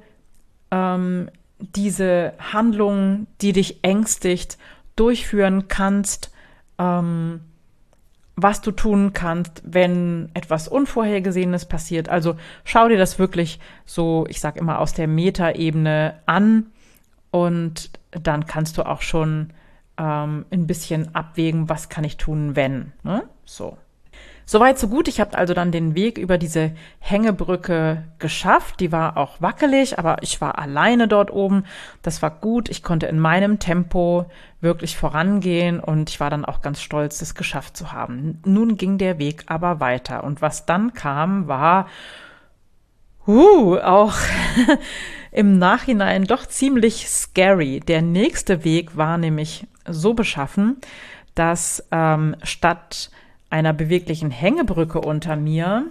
ähm, 0.70 1.30
diese 1.58 2.34
Handlung, 2.38 3.26
die 3.40 3.52
dich 3.52 3.82
ängstigt, 3.82 4.56
durchführen 4.94 5.66
kannst 5.66 6.30
ähm, 6.78 7.40
was 8.36 8.60
du 8.60 8.70
tun 8.70 9.12
kannst, 9.12 9.62
wenn 9.64 10.30
etwas 10.34 10.68
Unvorhergesehenes 10.68 11.66
passiert. 11.66 12.08
Also 12.08 12.36
schau 12.64 12.88
dir 12.88 12.98
das 12.98 13.18
wirklich 13.18 13.58
so, 13.84 14.26
ich 14.28 14.40
sag 14.40 14.56
immer, 14.56 14.78
aus 14.78 14.92
der 14.92 15.08
Metaebene 15.08 16.20
an 16.26 16.66
und 17.30 17.90
dann 18.10 18.46
kannst 18.46 18.78
du 18.78 18.86
auch 18.86 19.02
schon 19.02 19.52
ähm, 19.98 20.46
ein 20.50 20.66
bisschen 20.66 21.14
abwägen, 21.14 21.68
was 21.68 21.88
kann 21.88 22.04
ich 22.04 22.16
tun, 22.16 22.54
wenn. 22.54 22.92
Ne? 23.02 23.24
So. 23.44 23.76
Soweit, 24.50 24.78
so 24.78 24.88
gut. 24.88 25.08
Ich 25.08 25.20
habe 25.20 25.36
also 25.36 25.52
dann 25.52 25.72
den 25.72 25.94
Weg 25.94 26.16
über 26.16 26.38
diese 26.38 26.72
Hängebrücke 27.00 28.04
geschafft. 28.18 28.80
Die 28.80 28.90
war 28.92 29.18
auch 29.18 29.42
wackelig, 29.42 29.98
aber 29.98 30.22
ich 30.22 30.40
war 30.40 30.58
alleine 30.58 31.06
dort 31.06 31.30
oben. 31.30 31.64
Das 32.00 32.22
war 32.22 32.30
gut. 32.30 32.70
Ich 32.70 32.82
konnte 32.82 33.04
in 33.04 33.18
meinem 33.18 33.58
Tempo 33.58 34.24
wirklich 34.62 34.96
vorangehen 34.96 35.80
und 35.80 36.08
ich 36.08 36.18
war 36.18 36.30
dann 36.30 36.46
auch 36.46 36.62
ganz 36.62 36.80
stolz, 36.80 37.18
das 37.18 37.34
geschafft 37.34 37.76
zu 37.76 37.92
haben. 37.92 38.40
Nun 38.46 38.78
ging 38.78 38.96
der 38.96 39.18
Weg 39.18 39.44
aber 39.48 39.80
weiter 39.80 40.24
und 40.24 40.40
was 40.40 40.64
dann 40.64 40.94
kam, 40.94 41.46
war 41.46 41.86
uh, 43.26 43.76
auch 43.76 44.14
im 45.30 45.58
Nachhinein 45.58 46.24
doch 46.24 46.46
ziemlich 46.46 47.06
scary. 47.10 47.80
Der 47.80 48.00
nächste 48.00 48.64
Weg 48.64 48.96
war 48.96 49.18
nämlich 49.18 49.66
so 49.86 50.14
beschaffen, 50.14 50.78
dass 51.34 51.86
ähm, 51.92 52.34
statt 52.44 53.10
einer 53.50 53.72
beweglichen 53.72 54.30
Hängebrücke 54.30 55.00
unter 55.00 55.36
mir 55.36 55.86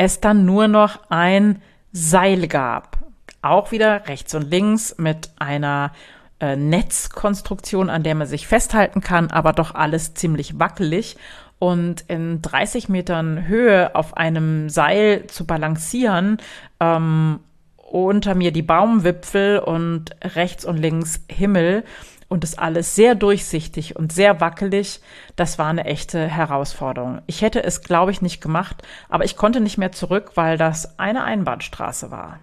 es 0.00 0.18
dann 0.18 0.46
nur 0.46 0.66
noch 0.66 1.10
ein 1.10 1.60
Seil 1.92 2.48
gab. 2.48 2.98
Auch 3.42 3.70
wieder 3.70 4.08
rechts 4.08 4.34
und 4.34 4.50
links 4.50 4.96
mit 4.96 5.30
einer 5.38 5.92
äh, 6.40 6.56
Netzkonstruktion, 6.56 7.90
an 7.90 8.02
der 8.02 8.14
man 8.14 8.26
sich 8.26 8.46
festhalten 8.46 9.02
kann, 9.02 9.30
aber 9.30 9.52
doch 9.52 9.74
alles 9.74 10.14
ziemlich 10.14 10.58
wackelig. 10.58 11.18
Und 11.58 12.04
in 12.08 12.40
30 12.40 12.88
Metern 12.88 13.46
Höhe 13.46 13.94
auf 13.94 14.16
einem 14.16 14.70
Seil 14.70 15.26
zu 15.26 15.44
balancieren, 15.44 16.38
ähm, 16.80 17.40
unter 17.76 18.34
mir 18.34 18.52
die 18.52 18.62
Baumwipfel 18.62 19.58
und 19.58 20.16
rechts 20.22 20.64
und 20.64 20.78
links 20.78 21.20
Himmel 21.28 21.84
und 22.30 22.44
das 22.44 22.56
alles 22.56 22.94
sehr 22.94 23.16
durchsichtig 23.16 23.96
und 23.96 24.12
sehr 24.12 24.40
wackelig, 24.40 25.00
das 25.34 25.58
war 25.58 25.66
eine 25.66 25.84
echte 25.84 26.28
Herausforderung. 26.28 27.20
Ich 27.26 27.42
hätte 27.42 27.62
es, 27.62 27.82
glaube 27.82 28.12
ich, 28.12 28.22
nicht 28.22 28.40
gemacht, 28.40 28.82
aber 29.08 29.24
ich 29.24 29.36
konnte 29.36 29.60
nicht 29.60 29.78
mehr 29.78 29.90
zurück, 29.90 30.32
weil 30.36 30.56
das 30.56 30.98
eine 30.98 31.24
Einbahnstraße 31.24 32.12
war. 32.12 32.38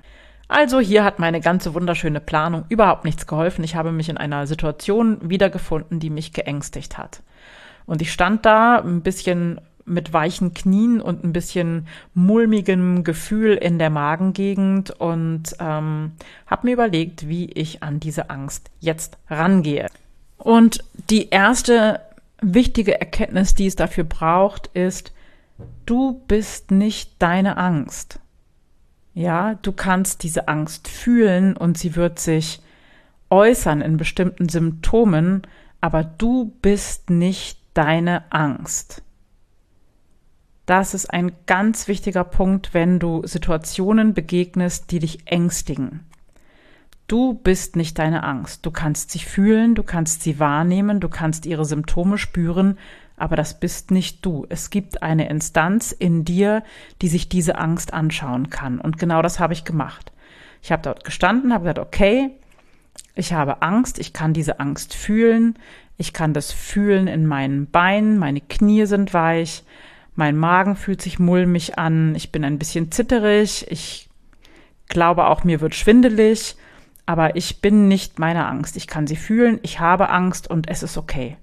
Also 0.49 0.81
hier 0.81 1.05
hat 1.05 1.19
meine 1.19 1.39
ganze 1.39 1.73
wunderschöne 1.73 2.19
Planung 2.19 2.65
überhaupt 2.67 3.05
nichts 3.05 3.27
geholfen. 3.27 3.63
Ich 3.63 3.75
habe 3.75 3.93
mich 3.93 4.09
in 4.09 4.17
einer 4.17 4.45
Situation 4.45 5.17
wiedergefunden, 5.21 6.01
die 6.01 6.09
mich 6.09 6.33
geängstigt 6.33 6.97
hat. 6.97 7.23
Und 7.85 8.01
ich 8.01 8.11
stand 8.11 8.45
da 8.45 8.79
ein 8.79 9.01
bisschen 9.01 9.61
mit 9.87 10.13
weichen 10.13 10.53
Knien 10.53 11.01
und 11.01 11.23
ein 11.23 11.33
bisschen 11.33 11.87
mulmigem 12.13 13.03
Gefühl 13.03 13.53
in 13.55 13.79
der 13.79 13.89
Magengegend 13.89 14.91
und 14.91 15.55
ähm, 15.59 16.11
habe 16.45 16.67
mir 16.67 16.73
überlegt, 16.73 17.27
wie 17.27 17.45
ich 17.45 17.83
an 17.83 17.99
diese 17.99 18.29
Angst 18.29 18.69
jetzt 18.79 19.17
rangehe. 19.29 19.87
Und 20.37 20.83
die 21.09 21.29
erste 21.29 22.01
wichtige 22.41 22.99
Erkenntnis, 22.99 23.55
die 23.55 23.67
es 23.67 23.75
dafür 23.75 24.03
braucht, 24.03 24.67
ist, 24.67 25.13
du 25.85 26.21
bist 26.27 26.71
nicht 26.71 27.13
deine 27.19 27.57
Angst. 27.57 28.19
Ja, 29.13 29.55
du 29.55 29.71
kannst 29.71 30.21
diese 30.21 30.47
Angst 30.47 30.87
fühlen 30.87 31.57
und 31.57 31.77
sie 31.77 31.95
wird 31.95 32.19
sich 32.19 32.61
äußern 33.29 33.81
in 33.81 33.97
bestimmten 33.97 34.47
Symptomen, 34.47 35.41
aber 35.81 36.03
du 36.03 36.53
bist 36.61 37.09
nicht 37.09 37.59
deine 37.73 38.31
Angst. 38.31 39.01
Das 40.67 40.93
ist 40.93 41.05
ein 41.13 41.31
ganz 41.45 41.87
wichtiger 41.87 42.25
Punkt, 42.25 42.73
wenn 42.73 42.99
du 42.99 43.25
Situationen 43.25 44.13
begegnest, 44.13 44.91
die 44.91 44.99
dich 44.99 45.19
ängstigen. 45.23 46.01
Du 47.07 47.35
bist 47.35 47.77
nicht 47.77 47.97
deine 47.97 48.25
Angst. 48.25 48.65
Du 48.65 48.71
kannst 48.71 49.11
sie 49.11 49.19
fühlen, 49.19 49.75
du 49.75 49.83
kannst 49.83 50.23
sie 50.23 50.39
wahrnehmen, 50.39 50.99
du 50.99 51.07
kannst 51.07 51.45
ihre 51.45 51.63
Symptome 51.63 52.17
spüren, 52.17 52.77
aber 53.15 53.37
das 53.37 53.61
bist 53.61 53.91
nicht 53.91 54.25
du. 54.25 54.45
Es 54.49 54.69
gibt 54.69 55.01
eine 55.01 55.29
Instanz 55.29 55.93
in 55.93 56.25
dir, 56.25 56.63
die 57.01 57.07
sich 57.07 57.29
diese 57.29 57.57
Angst 57.57 57.93
anschauen 57.93 58.49
kann. 58.49 58.77
Und 58.79 58.97
genau 58.97 59.21
das 59.21 59.39
habe 59.39 59.53
ich 59.53 59.63
gemacht. 59.63 60.11
Ich 60.61 60.73
habe 60.73 60.83
dort 60.83 61.05
gestanden, 61.05 61.53
habe 61.53 61.63
gesagt, 61.63 61.79
okay, 61.79 62.31
ich 63.15 63.31
habe 63.31 63.61
Angst, 63.61 63.99
ich 63.99 64.11
kann 64.11 64.33
diese 64.33 64.59
Angst 64.59 64.93
fühlen, 64.93 65.57
ich 65.95 66.11
kann 66.11 66.33
das 66.33 66.51
fühlen 66.51 67.07
in 67.07 67.25
meinen 67.25 67.71
Beinen, 67.71 68.17
meine 68.17 68.41
Knie 68.41 68.85
sind 68.85 69.13
weich, 69.13 69.63
mein 70.17 70.35
Magen 70.35 70.75
fühlt 70.75 71.01
sich 71.01 71.19
mulmig 71.19 71.77
an, 71.77 72.15
ich 72.15 72.31
bin 72.31 72.43
ein 72.43 72.59
bisschen 72.59 72.91
zitterig, 72.91 73.65
ich 73.69 74.09
glaube 74.87 75.27
auch, 75.27 75.43
mir 75.43 75.61
wird 75.61 75.75
schwindelig, 75.75 76.55
aber 77.05 77.35
ich 77.35 77.61
bin 77.61 77.87
nicht 77.87 78.19
meine 78.19 78.45
Angst. 78.47 78.75
Ich 78.77 78.87
kann 78.87 79.07
sie 79.07 79.15
fühlen, 79.15 79.59
ich 79.63 79.79
habe 79.79 80.09
Angst 80.09 80.49
und 80.49 80.69
es 80.69 80.83
ist 80.83 80.97
okay. 80.97 81.37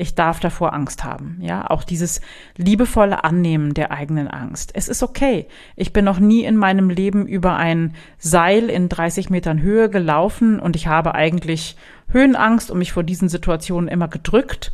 Ich 0.00 0.14
darf 0.14 0.38
davor 0.38 0.74
Angst 0.74 1.02
haben. 1.02 1.38
Ja, 1.40 1.68
auch 1.68 1.82
dieses 1.82 2.20
liebevolle 2.56 3.24
Annehmen 3.24 3.74
der 3.74 3.90
eigenen 3.90 4.28
Angst. 4.28 4.70
Es 4.74 4.86
ist 4.86 5.02
okay. 5.02 5.48
Ich 5.74 5.92
bin 5.92 6.04
noch 6.04 6.20
nie 6.20 6.44
in 6.44 6.56
meinem 6.56 6.88
Leben 6.88 7.26
über 7.26 7.56
ein 7.56 7.96
Seil 8.16 8.70
in 8.70 8.88
30 8.88 9.28
Metern 9.28 9.60
Höhe 9.60 9.90
gelaufen 9.90 10.60
und 10.60 10.76
ich 10.76 10.86
habe 10.86 11.16
eigentlich 11.16 11.76
Höhenangst 12.10 12.70
und 12.70 12.78
mich 12.78 12.92
vor 12.92 13.02
diesen 13.02 13.28
Situationen 13.28 13.88
immer 13.88 14.06
gedrückt. 14.06 14.72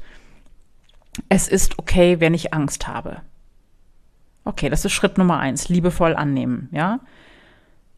Es 1.28 1.48
ist 1.48 1.78
okay, 1.78 2.20
wenn 2.20 2.34
ich 2.34 2.52
Angst 2.52 2.88
habe. 2.88 3.22
Okay, 4.44 4.68
das 4.68 4.84
ist 4.84 4.92
Schritt 4.92 5.18
Nummer 5.18 5.38
eins. 5.38 5.68
Liebevoll 5.68 6.14
annehmen. 6.14 6.68
Ja. 6.72 7.00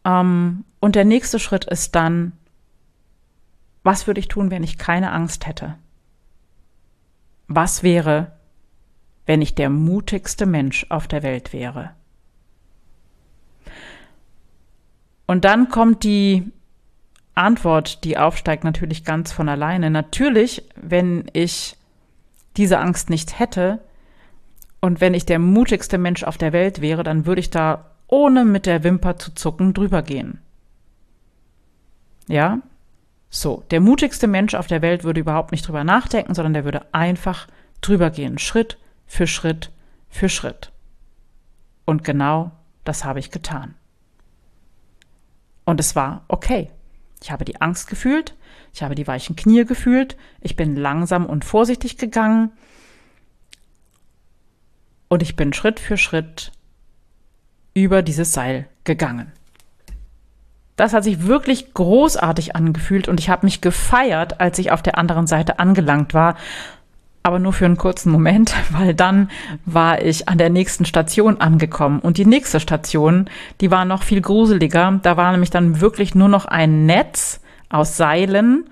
Ähm, 0.04 0.64
und 0.80 0.94
der 0.94 1.04
nächste 1.04 1.38
Schritt 1.38 1.64
ist 1.64 1.94
dann, 1.94 2.32
was 3.82 4.06
würde 4.06 4.20
ich 4.20 4.28
tun, 4.28 4.50
wenn 4.50 4.62
ich 4.62 4.78
keine 4.78 5.12
Angst 5.12 5.46
hätte? 5.46 5.76
Was 7.48 7.82
wäre, 7.82 8.32
wenn 9.26 9.42
ich 9.42 9.54
der 9.54 9.70
mutigste 9.70 10.46
Mensch 10.46 10.86
auf 10.88 11.08
der 11.08 11.22
Welt 11.22 11.52
wäre? 11.52 11.90
Und 15.26 15.44
dann 15.44 15.68
kommt 15.68 16.04
die 16.04 16.50
Antwort, 17.34 18.04
die 18.04 18.16
aufsteigt 18.16 18.64
natürlich 18.64 19.04
ganz 19.04 19.32
von 19.32 19.48
alleine. 19.48 19.90
Natürlich, 19.90 20.62
wenn 20.76 21.28
ich 21.32 21.75
diese 22.56 22.78
Angst 22.78 23.10
nicht 23.10 23.38
hätte 23.38 23.80
und 24.80 25.00
wenn 25.00 25.14
ich 25.14 25.26
der 25.26 25.38
mutigste 25.38 25.98
Mensch 25.98 26.22
auf 26.22 26.38
der 26.38 26.52
Welt 26.52 26.80
wäre, 26.80 27.02
dann 27.02 27.26
würde 27.26 27.40
ich 27.40 27.50
da 27.50 27.90
ohne 28.08 28.44
mit 28.44 28.66
der 28.66 28.84
Wimper 28.84 29.16
zu 29.16 29.34
zucken 29.34 29.74
drüber 29.74 30.02
gehen. 30.02 30.40
Ja? 32.28 32.60
So, 33.30 33.64
der 33.70 33.80
mutigste 33.80 34.26
Mensch 34.28 34.54
auf 34.54 34.66
der 34.66 34.82
Welt 34.82 35.04
würde 35.04 35.20
überhaupt 35.20 35.52
nicht 35.52 35.66
drüber 35.66 35.84
nachdenken, 35.84 36.34
sondern 36.34 36.54
der 36.54 36.64
würde 36.64 36.86
einfach 36.92 37.48
drüber 37.80 38.10
gehen, 38.10 38.38
Schritt 38.38 38.78
für 39.06 39.26
Schritt 39.26 39.72
für 40.08 40.28
Schritt. 40.28 40.72
Und 41.84 42.04
genau 42.04 42.52
das 42.84 43.04
habe 43.04 43.18
ich 43.18 43.30
getan. 43.30 43.74
Und 45.64 45.80
es 45.80 45.96
war 45.96 46.24
okay. 46.28 46.70
Ich 47.26 47.32
habe 47.32 47.44
die 47.44 47.60
Angst 47.60 47.88
gefühlt, 47.88 48.36
ich 48.72 48.84
habe 48.84 48.94
die 48.94 49.08
weichen 49.08 49.34
Knie 49.34 49.64
gefühlt, 49.64 50.16
ich 50.40 50.54
bin 50.54 50.76
langsam 50.76 51.26
und 51.26 51.44
vorsichtig 51.44 51.98
gegangen 51.98 52.52
und 55.08 55.24
ich 55.24 55.34
bin 55.34 55.52
Schritt 55.52 55.80
für 55.80 55.96
Schritt 55.96 56.52
über 57.74 58.02
dieses 58.02 58.32
Seil 58.32 58.68
gegangen. 58.84 59.32
Das 60.76 60.92
hat 60.92 61.02
sich 61.02 61.26
wirklich 61.26 61.74
großartig 61.74 62.54
angefühlt 62.54 63.08
und 63.08 63.18
ich 63.18 63.28
habe 63.28 63.44
mich 63.44 63.60
gefeiert, 63.60 64.38
als 64.38 64.60
ich 64.60 64.70
auf 64.70 64.82
der 64.82 64.96
anderen 64.96 65.26
Seite 65.26 65.58
angelangt 65.58 66.14
war. 66.14 66.36
Aber 67.26 67.40
nur 67.40 67.52
für 67.52 67.64
einen 67.64 67.76
kurzen 67.76 68.12
Moment, 68.12 68.54
weil 68.70 68.94
dann 68.94 69.30
war 69.64 70.00
ich 70.00 70.28
an 70.28 70.38
der 70.38 70.48
nächsten 70.48 70.84
Station 70.84 71.40
angekommen. 71.40 71.98
Und 71.98 72.18
die 72.18 72.24
nächste 72.24 72.60
Station, 72.60 73.28
die 73.60 73.72
war 73.72 73.84
noch 73.84 74.04
viel 74.04 74.20
gruseliger. 74.20 75.00
Da 75.02 75.16
war 75.16 75.32
nämlich 75.32 75.50
dann 75.50 75.80
wirklich 75.80 76.14
nur 76.14 76.28
noch 76.28 76.44
ein 76.44 76.86
Netz 76.86 77.40
aus 77.68 77.96
Seilen 77.96 78.70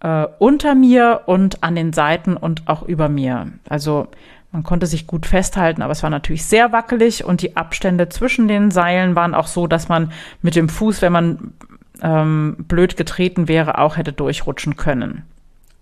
äh, 0.00 0.26
unter 0.38 0.74
mir 0.74 1.24
und 1.26 1.62
an 1.62 1.74
den 1.74 1.92
Seiten 1.92 2.38
und 2.38 2.66
auch 2.68 2.84
über 2.84 3.10
mir. 3.10 3.48
Also 3.68 4.08
man 4.50 4.62
konnte 4.62 4.86
sich 4.86 5.06
gut 5.06 5.26
festhalten, 5.26 5.82
aber 5.82 5.92
es 5.92 6.02
war 6.02 6.08
natürlich 6.08 6.46
sehr 6.46 6.72
wackelig 6.72 7.22
und 7.22 7.42
die 7.42 7.54
Abstände 7.54 8.08
zwischen 8.08 8.48
den 8.48 8.70
Seilen 8.70 9.14
waren 9.14 9.34
auch 9.34 9.46
so, 9.46 9.66
dass 9.66 9.90
man 9.90 10.10
mit 10.40 10.56
dem 10.56 10.70
Fuß, 10.70 11.02
wenn 11.02 11.12
man 11.12 11.52
ähm, 12.00 12.56
blöd 12.60 12.96
getreten 12.96 13.46
wäre, 13.46 13.76
auch 13.76 13.98
hätte 13.98 14.14
durchrutschen 14.14 14.76
können. 14.76 15.24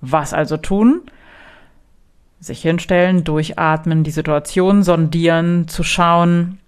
Was 0.00 0.34
also 0.34 0.56
tun? 0.56 1.02
Sich 2.42 2.62
hinstellen, 2.62 3.22
durchatmen, 3.22 4.02
die 4.02 4.10
Situation 4.10 4.82
sondieren, 4.82 5.68
zu 5.68 5.84
schauen, 5.84 6.58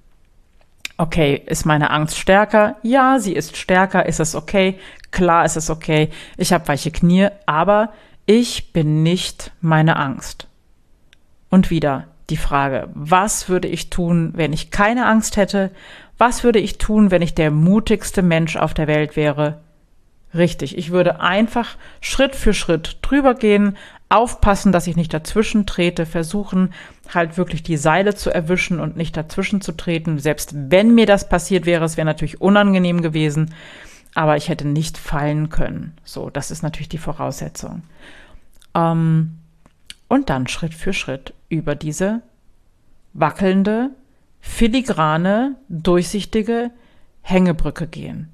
okay, 0.98 1.42
ist 1.46 1.66
meine 1.66 1.90
Angst 1.90 2.16
stärker? 2.16 2.76
Ja, 2.84 3.18
sie 3.18 3.32
ist 3.32 3.56
stärker, 3.56 4.06
ist 4.06 4.20
es 4.20 4.36
okay? 4.36 4.78
Klar 5.10 5.44
ist 5.44 5.56
es 5.56 5.70
okay. 5.70 6.10
Ich 6.36 6.52
habe 6.52 6.68
weiche 6.68 6.92
Knie, 6.92 7.26
aber 7.46 7.90
ich 8.24 8.72
bin 8.72 9.02
nicht 9.02 9.50
meine 9.60 9.96
Angst. 9.96 10.46
Und 11.50 11.70
wieder 11.70 12.04
die 12.30 12.36
Frage, 12.36 12.88
was 12.94 13.48
würde 13.48 13.66
ich 13.66 13.90
tun, 13.90 14.30
wenn 14.36 14.52
ich 14.52 14.70
keine 14.70 15.06
Angst 15.06 15.36
hätte? 15.36 15.72
Was 16.18 16.44
würde 16.44 16.60
ich 16.60 16.78
tun, 16.78 17.10
wenn 17.10 17.20
ich 17.20 17.34
der 17.34 17.50
mutigste 17.50 18.22
Mensch 18.22 18.56
auf 18.56 18.74
der 18.74 18.86
Welt 18.86 19.16
wäre? 19.16 19.58
Richtig, 20.34 20.76
ich 20.76 20.90
würde 20.90 21.20
einfach 21.20 21.76
Schritt 22.00 22.34
für 22.34 22.54
Schritt 22.54 22.98
drüber 23.02 23.34
gehen, 23.34 23.76
aufpassen, 24.08 24.72
dass 24.72 24.86
ich 24.86 24.96
nicht 24.96 25.12
dazwischen 25.12 25.66
trete, 25.66 26.06
versuchen 26.06 26.72
halt 27.12 27.36
wirklich 27.36 27.62
die 27.62 27.76
Seile 27.76 28.14
zu 28.14 28.30
erwischen 28.30 28.80
und 28.80 28.96
nicht 28.96 29.16
dazwischen 29.16 29.60
zu 29.60 29.72
treten. 29.72 30.18
Selbst 30.18 30.54
wenn 30.54 30.94
mir 30.94 31.06
das 31.06 31.28
passiert 31.28 31.66
wäre, 31.66 31.84
es 31.84 31.96
wäre 31.96 32.06
natürlich 32.06 32.40
unangenehm 32.40 33.02
gewesen, 33.02 33.54
aber 34.14 34.36
ich 34.36 34.48
hätte 34.48 34.68
nicht 34.68 34.98
fallen 34.98 35.48
können. 35.48 35.96
So, 36.04 36.30
das 36.30 36.50
ist 36.50 36.62
natürlich 36.62 36.88
die 36.88 36.98
Voraussetzung. 36.98 37.82
Ähm, 38.74 39.38
und 40.08 40.30
dann 40.30 40.46
Schritt 40.46 40.74
für 40.74 40.92
Schritt 40.92 41.34
über 41.48 41.74
diese 41.74 42.22
wackelnde, 43.14 43.90
filigrane, 44.40 45.56
durchsichtige 45.68 46.70
Hängebrücke 47.22 47.86
gehen. 47.86 48.33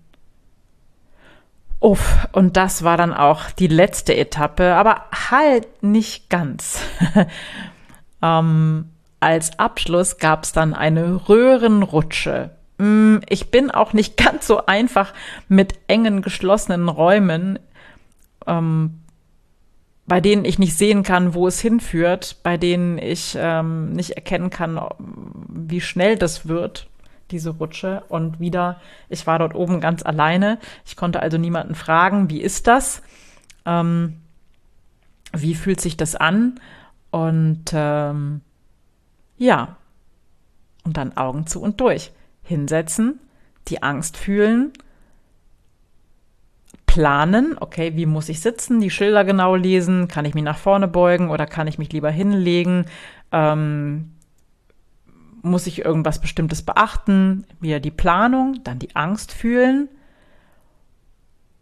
Uff, 1.80 2.28
und 2.32 2.56
das 2.56 2.84
war 2.84 2.96
dann 2.96 3.14
auch 3.14 3.50
die 3.50 3.66
letzte 3.66 4.14
Etappe, 4.14 4.74
aber 4.74 5.04
halt 5.30 5.82
nicht 5.82 6.28
ganz. 6.30 6.80
Ähm, 8.22 8.90
als 9.20 9.58
Abschluss 9.58 10.18
gab 10.18 10.44
es 10.44 10.52
dann 10.52 10.74
eine 10.74 11.28
Röhrenrutsche. 11.28 12.50
Mm, 12.78 13.18
ich 13.28 13.50
bin 13.50 13.70
auch 13.70 13.92
nicht 13.92 14.16
ganz 14.22 14.46
so 14.46 14.66
einfach 14.66 15.12
mit 15.48 15.74
engen, 15.86 16.22
geschlossenen 16.22 16.88
Räumen, 16.88 17.58
ähm, 18.46 19.00
bei 20.06 20.20
denen 20.20 20.44
ich 20.44 20.58
nicht 20.58 20.76
sehen 20.76 21.02
kann, 21.02 21.34
wo 21.34 21.46
es 21.46 21.60
hinführt, 21.60 22.38
bei 22.42 22.56
denen 22.56 22.98
ich 22.98 23.36
ähm, 23.38 23.92
nicht 23.92 24.12
erkennen 24.12 24.50
kann, 24.50 24.80
wie 25.48 25.80
schnell 25.80 26.16
das 26.16 26.48
wird, 26.48 26.89
diese 27.30 27.50
Rutsche. 27.50 28.02
Und 28.08 28.40
wieder, 28.40 28.80
ich 29.08 29.26
war 29.26 29.38
dort 29.38 29.54
oben 29.54 29.80
ganz 29.80 30.04
alleine. 30.04 30.58
Ich 30.84 30.96
konnte 30.96 31.20
also 31.20 31.38
niemanden 31.38 31.74
fragen, 31.74 32.30
wie 32.30 32.40
ist 32.40 32.66
das? 32.66 33.02
Ähm, 33.64 34.16
wie 35.32 35.54
fühlt 35.54 35.80
sich 35.80 35.96
das 35.96 36.16
an? 36.16 36.60
Und 37.10 37.72
ähm, 37.72 38.40
ja, 39.36 39.76
und 40.84 40.96
dann 40.96 41.16
Augen 41.16 41.46
zu 41.46 41.60
und 41.60 41.80
durch. 41.80 42.12
Hinsetzen, 42.42 43.20
die 43.68 43.82
Angst 43.82 44.16
fühlen, 44.16 44.72
planen, 46.86 47.56
okay, 47.60 47.92
wie 47.94 48.06
muss 48.06 48.28
ich 48.28 48.40
sitzen, 48.40 48.80
die 48.80 48.90
Schilder 48.90 49.24
genau 49.24 49.54
lesen, 49.54 50.08
kann 50.08 50.24
ich 50.24 50.34
mich 50.34 50.42
nach 50.42 50.58
vorne 50.58 50.88
beugen 50.88 51.30
oder 51.30 51.46
kann 51.46 51.68
ich 51.68 51.78
mich 51.78 51.92
lieber 51.92 52.10
hinlegen, 52.10 52.86
ähm, 53.30 54.12
muss 55.42 55.66
ich 55.66 55.84
irgendwas 55.84 56.20
Bestimmtes 56.20 56.62
beachten, 56.62 57.46
wieder 57.60 57.80
die 57.80 57.90
Planung, 57.90 58.60
dann 58.64 58.78
die 58.78 58.94
Angst 58.96 59.32
fühlen 59.32 59.88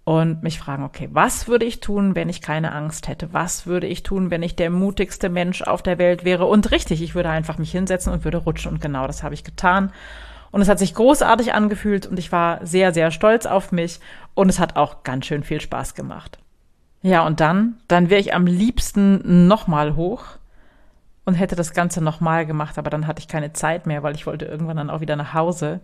und 0.09 0.43
mich 0.43 0.59
fragen, 0.59 0.85
okay, 0.85 1.11
was 1.13 1.49
würde 1.49 1.67
ich 1.67 1.81
tun, 1.81 2.15
wenn 2.15 2.31
ich 2.31 2.41
keine 2.41 2.73
Angst 2.73 3.09
hätte? 3.09 3.35
Was 3.35 3.67
würde 3.67 3.87
ich 3.87 4.03
tun, 4.03 4.31
wenn 4.31 4.43
ich 4.43 4.57
der 4.57 4.71
mutigste 4.71 5.29
Mensch 5.29 5.61
auf 5.61 5.83
der 5.83 5.99
Welt 5.99 6.25
wäre? 6.25 6.47
Und 6.47 6.71
richtig, 6.71 7.03
ich 7.03 7.15
würde 7.15 7.29
einfach 7.29 7.59
mich 7.59 7.71
hinsetzen 7.71 8.13
und 8.13 8.25
würde 8.25 8.39
rutschen 8.39 8.73
und 8.73 8.81
genau 8.81 9.07
das 9.07 9.23
habe 9.23 9.35
ich 9.35 9.45
getan. 9.45 9.93
Und 10.51 10.63
es 10.63 10.69
hat 10.71 10.79
sich 10.79 10.95
großartig 10.95 11.53
angefühlt 11.53 12.07
und 12.07 12.19
ich 12.19 12.33
war 12.33 12.65
sehr, 12.67 12.95
sehr 12.95 13.11
stolz 13.11 13.45
auf 13.45 13.71
mich 13.71 14.01
und 14.33 14.49
es 14.49 14.59
hat 14.59 14.77
auch 14.77 15.03
ganz 15.03 15.27
schön 15.27 15.43
viel 15.43 15.61
Spaß 15.61 15.95
gemacht. 15.95 16.39
Ja, 17.03 17.27
und 17.27 17.41
dann, 17.41 17.77
dann 17.87 18.09
wäre 18.09 18.21
ich 18.21 18.33
am 18.35 18.47
liebsten 18.47 19.47
nochmal 19.47 19.95
hoch 19.95 20.38
und 21.29 21.35
hätte 21.35 21.57
das 21.57 21.73
Ganze 21.73 22.01
nochmal 22.01 22.47
gemacht, 22.47 22.79
aber 22.79 22.91
dann 22.91 23.07
hatte 23.07 23.21
ich 23.21 23.29
keine 23.29 23.53
Zeit 23.53 23.87
mehr, 23.87 24.03
weil 24.03 24.15
ich 24.15 24.27
wollte 24.27 24.47
irgendwann 24.47 24.79
dann 24.79 24.91
auch 24.91 25.01
wieder 25.01 25.15
nach 25.15 25.35
Hause. 25.35 25.81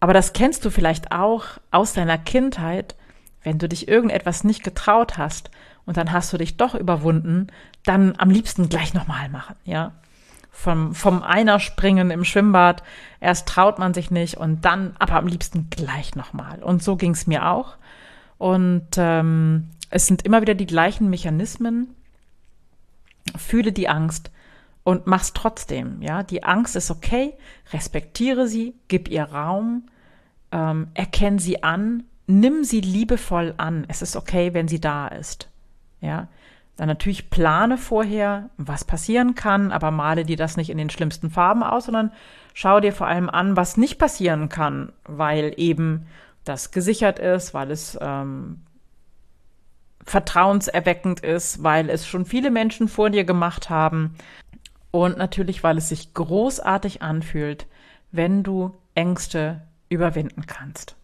Aber 0.00 0.14
das 0.14 0.32
kennst 0.32 0.64
du 0.64 0.70
vielleicht 0.70 1.12
auch 1.12 1.44
aus 1.70 1.92
deiner 1.92 2.18
Kindheit, 2.18 2.96
wenn 3.42 3.58
du 3.58 3.68
dich 3.68 3.88
irgendetwas 3.88 4.42
nicht 4.42 4.64
getraut 4.64 5.18
hast 5.18 5.50
und 5.84 5.96
dann 5.98 6.12
hast 6.12 6.32
du 6.32 6.38
dich 6.38 6.56
doch 6.56 6.74
überwunden, 6.74 7.48
dann 7.84 8.14
am 8.18 8.30
liebsten 8.30 8.68
gleich 8.68 8.94
nochmal 8.94 9.28
machen, 9.28 9.56
ja 9.64 9.92
vom, 10.50 10.94
vom 10.94 11.22
Einerspringen 11.22 12.10
im 12.10 12.24
Schwimmbad. 12.24 12.82
Erst 13.20 13.48
traut 13.48 13.78
man 13.78 13.94
sich 13.94 14.10
nicht 14.10 14.36
und 14.36 14.64
dann 14.64 14.94
aber 14.98 15.14
am 15.14 15.26
liebsten 15.26 15.68
gleich 15.70 16.16
nochmal. 16.16 16.62
Und 16.62 16.82
so 16.82 16.96
ging 16.96 17.12
es 17.12 17.26
mir 17.26 17.48
auch. 17.48 17.76
Und 18.38 18.88
ähm, 18.96 19.70
es 19.90 20.06
sind 20.06 20.22
immer 20.22 20.40
wieder 20.40 20.54
die 20.54 20.66
gleichen 20.66 21.10
Mechanismen. 21.10 21.94
Fühle 23.40 23.72
die 23.72 23.88
Angst 23.88 24.30
und 24.84 25.06
mach's 25.06 25.32
trotzdem. 25.32 26.02
Ja, 26.02 26.22
die 26.22 26.44
Angst 26.44 26.76
ist 26.76 26.90
okay. 26.90 27.34
Respektiere 27.72 28.46
sie, 28.46 28.74
gib 28.88 29.08
ihr 29.08 29.24
Raum, 29.24 29.88
ähm, 30.52 30.88
erkenn 30.94 31.38
sie 31.38 31.62
an, 31.62 32.04
nimm 32.26 32.64
sie 32.64 32.80
liebevoll 32.80 33.54
an. 33.56 33.84
Es 33.88 34.02
ist 34.02 34.16
okay, 34.16 34.54
wenn 34.54 34.68
sie 34.68 34.80
da 34.80 35.08
ist. 35.08 35.48
Ja, 36.00 36.28
dann 36.76 36.88
natürlich 36.88 37.28
plane 37.28 37.76
vorher, 37.76 38.48
was 38.56 38.84
passieren 38.84 39.34
kann, 39.34 39.70
aber 39.70 39.90
male 39.90 40.24
dir 40.24 40.38
das 40.38 40.56
nicht 40.56 40.70
in 40.70 40.78
den 40.78 40.88
schlimmsten 40.88 41.28
Farben 41.28 41.62
aus, 41.62 41.84
sondern 41.84 42.10
schau 42.54 42.80
dir 42.80 42.92
vor 42.92 43.06
allem 43.06 43.28
an, 43.28 43.54
was 43.54 43.76
nicht 43.76 43.98
passieren 43.98 44.48
kann, 44.48 44.92
weil 45.04 45.52
eben 45.56 46.06
das 46.44 46.70
gesichert 46.70 47.18
ist, 47.18 47.52
weil 47.52 47.70
es 47.70 47.98
ähm, 48.00 48.62
vertrauenserweckend 50.04 51.20
ist, 51.20 51.62
weil 51.62 51.90
es 51.90 52.06
schon 52.06 52.24
viele 52.24 52.50
Menschen 52.50 52.88
vor 52.88 53.10
dir 53.10 53.24
gemacht 53.24 53.70
haben 53.70 54.16
und 54.90 55.18
natürlich, 55.18 55.62
weil 55.62 55.78
es 55.78 55.88
sich 55.88 56.14
großartig 56.14 57.02
anfühlt, 57.02 57.66
wenn 58.10 58.42
du 58.42 58.74
Ängste 58.94 59.62
überwinden 59.88 60.46
kannst. 60.46 60.96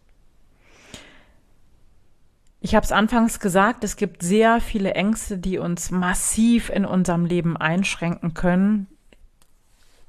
Ich 2.59 2.75
habe 2.75 2.83
es 2.83 2.91
anfangs 2.91 3.39
gesagt, 3.39 3.83
es 3.83 3.95
gibt 3.95 4.23
sehr 4.23 4.59
viele 4.59 4.93
Ängste, 4.93 5.37
die 5.37 5.57
uns 5.57 5.91
massiv 5.91 6.69
in 6.69 6.85
unserem 6.85 7.25
Leben 7.25 7.55
einschränken 7.55 8.33
können. 8.33 8.87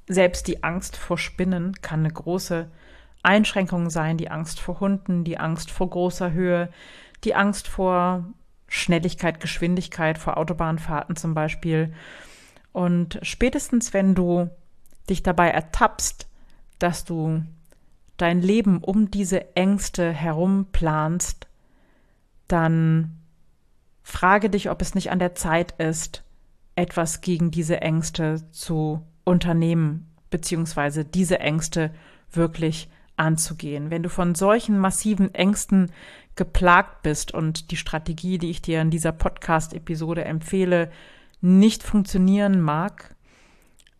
Selbst 0.08 0.48
die 0.48 0.64
Angst 0.64 0.96
vor 0.96 1.18
Spinnen 1.18 1.74
kann 1.82 2.00
eine 2.00 2.12
große 2.12 2.70
Einschränkung 3.22 3.90
sein, 3.90 4.16
die 4.16 4.30
Angst 4.30 4.60
vor 4.60 4.80
Hunden, 4.80 5.24
die 5.24 5.38
Angst 5.38 5.70
vor 5.70 5.90
großer 5.90 6.32
Höhe, 6.32 6.70
die 7.24 7.34
Angst 7.34 7.68
vor 7.68 8.24
Schnelligkeit, 8.68 9.40
Geschwindigkeit, 9.40 10.18
vor 10.18 10.36
Autobahnfahrten 10.36 11.16
zum 11.16 11.34
Beispiel. 11.34 11.92
Und 12.72 13.18
spätestens, 13.22 13.94
wenn 13.94 14.14
du 14.14 14.50
dich 15.08 15.22
dabei 15.22 15.48
ertappst, 15.48 16.28
dass 16.78 17.04
du 17.04 17.42
dein 18.18 18.40
Leben 18.42 18.78
um 18.78 19.10
diese 19.10 19.56
Ängste 19.56 20.12
herum 20.12 20.66
planst, 20.70 21.46
dann 22.46 23.18
frage 24.02 24.50
dich, 24.50 24.70
ob 24.70 24.82
es 24.82 24.94
nicht 24.94 25.10
an 25.10 25.18
der 25.18 25.34
Zeit 25.34 25.72
ist, 25.78 26.24
etwas 26.74 27.20
gegen 27.20 27.50
diese 27.50 27.80
Ängste 27.80 28.50
zu 28.52 29.04
unternehmen, 29.24 30.10
beziehungsweise 30.30 31.04
diese 31.04 31.40
Ängste 31.40 31.92
wirklich 32.30 32.88
anzugehen. 33.18 33.90
Wenn 33.90 34.02
du 34.02 34.08
von 34.08 34.34
solchen 34.34 34.78
massiven 34.78 35.34
Ängsten 35.34 35.90
geplagt 36.36 37.02
bist 37.02 37.34
und 37.34 37.70
die 37.70 37.76
Strategie, 37.76 38.38
die 38.38 38.50
ich 38.50 38.62
dir 38.62 38.80
in 38.80 38.90
dieser 38.90 39.12
Podcast-Episode 39.12 40.24
empfehle, 40.24 40.90
nicht 41.40 41.82
funktionieren 41.82 42.60
mag, 42.60 43.14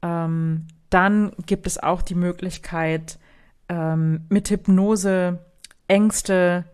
ähm, 0.03 0.67
dann 0.91 1.33
gibt 1.47 1.67
es 1.67 1.83
auch 1.83 2.03
die 2.03 2.15
Möglichkeit, 2.15 3.19
ähm, 3.69 4.25
mit 4.29 4.51
Hypnose 4.51 5.41
Ängste 5.89 6.65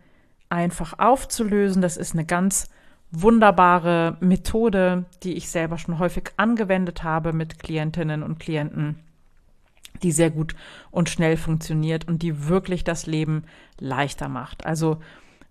einfach 0.48 0.98
aufzulösen. 0.98 1.82
Das 1.82 1.96
ist 1.96 2.12
eine 2.12 2.24
ganz 2.24 2.68
wunderbare 3.10 4.16
Methode, 4.20 5.04
die 5.22 5.34
ich 5.34 5.48
selber 5.48 5.78
schon 5.78 5.98
häufig 5.98 6.30
angewendet 6.36 7.02
habe 7.02 7.32
mit 7.32 7.58
Klientinnen 7.58 8.22
und 8.22 8.38
Klienten, 8.38 9.00
die 10.02 10.12
sehr 10.12 10.30
gut 10.30 10.54
und 10.90 11.08
schnell 11.08 11.36
funktioniert 11.36 12.06
und 12.06 12.22
die 12.22 12.48
wirklich 12.48 12.84
das 12.84 13.06
Leben 13.06 13.44
leichter 13.78 14.28
macht. 14.28 14.66
Also 14.66 15.00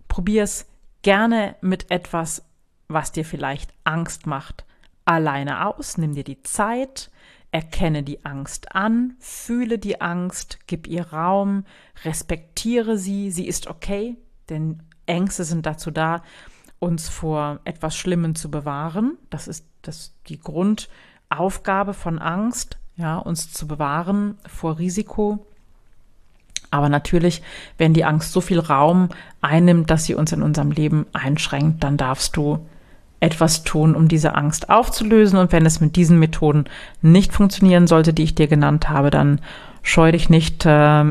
probier 0.08 0.42
es 0.42 0.66
gerne 1.02 1.56
mit 1.60 1.90
etwas, 1.90 2.44
was 2.88 3.12
dir 3.12 3.24
vielleicht 3.24 3.72
Angst 3.84 4.26
macht, 4.26 4.64
alleine 5.04 5.66
aus. 5.66 5.98
Nimm 5.98 6.14
dir 6.14 6.24
die 6.24 6.42
Zeit, 6.42 7.10
erkenne 7.50 8.02
die 8.02 8.24
Angst 8.24 8.74
an, 8.74 9.14
fühle 9.18 9.78
die 9.78 10.00
Angst, 10.00 10.58
gib 10.66 10.86
ihr 10.86 11.12
Raum, 11.12 11.64
respektiere 12.04 12.98
sie, 12.98 13.30
sie 13.30 13.46
ist 13.46 13.68
okay, 13.68 14.16
denn 14.48 14.82
Ängste 15.06 15.44
sind 15.44 15.66
dazu 15.66 15.90
da, 15.90 16.22
uns 16.78 17.08
vor 17.08 17.60
etwas 17.64 17.96
Schlimmem 17.96 18.34
zu 18.34 18.50
bewahren. 18.50 19.16
Das 19.30 19.48
ist 19.48 19.66
das, 19.82 20.14
die 20.28 20.38
Grundaufgabe 20.38 21.94
von 21.94 22.18
Angst, 22.18 22.78
ja, 22.96 23.18
uns 23.18 23.52
zu 23.52 23.66
bewahren 23.66 24.38
vor 24.46 24.78
Risiko. 24.78 25.44
Aber 26.70 26.88
natürlich, 26.88 27.42
wenn 27.78 27.94
die 27.94 28.04
Angst 28.04 28.32
so 28.32 28.40
viel 28.40 28.58
Raum 28.58 29.08
einnimmt, 29.40 29.90
dass 29.90 30.04
sie 30.04 30.14
uns 30.14 30.32
in 30.32 30.42
unserem 30.42 30.70
Leben 30.70 31.06
einschränkt, 31.12 31.84
dann 31.84 31.96
darfst 31.96 32.36
du 32.36 32.66
etwas 33.20 33.62
tun, 33.62 33.94
um 33.94 34.08
diese 34.08 34.34
Angst 34.34 34.70
aufzulösen. 34.70 35.38
Und 35.38 35.52
wenn 35.52 35.66
es 35.66 35.80
mit 35.80 35.96
diesen 35.96 36.18
Methoden 36.18 36.64
nicht 37.00 37.32
funktionieren 37.32 37.86
sollte, 37.86 38.12
die 38.12 38.24
ich 38.24 38.34
dir 38.34 38.48
genannt 38.48 38.88
habe, 38.88 39.10
dann 39.10 39.40
scheu 39.82 40.12
dich 40.12 40.28
nicht, 40.30 40.66
äh, 40.66 41.04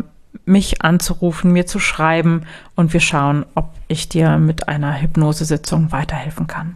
mich 0.45 0.81
anzurufen, 0.81 1.51
mir 1.51 1.65
zu 1.65 1.79
schreiben 1.79 2.43
und 2.75 2.91
wir 2.91 2.99
schauen, 2.99 3.45
ob 3.55 3.69
ich 3.87 4.09
dir 4.09 4.37
mit 4.37 4.67
einer 4.67 5.01
Hypnosesitzung 5.01 5.91
weiterhelfen 5.91 6.47
kann. 6.47 6.75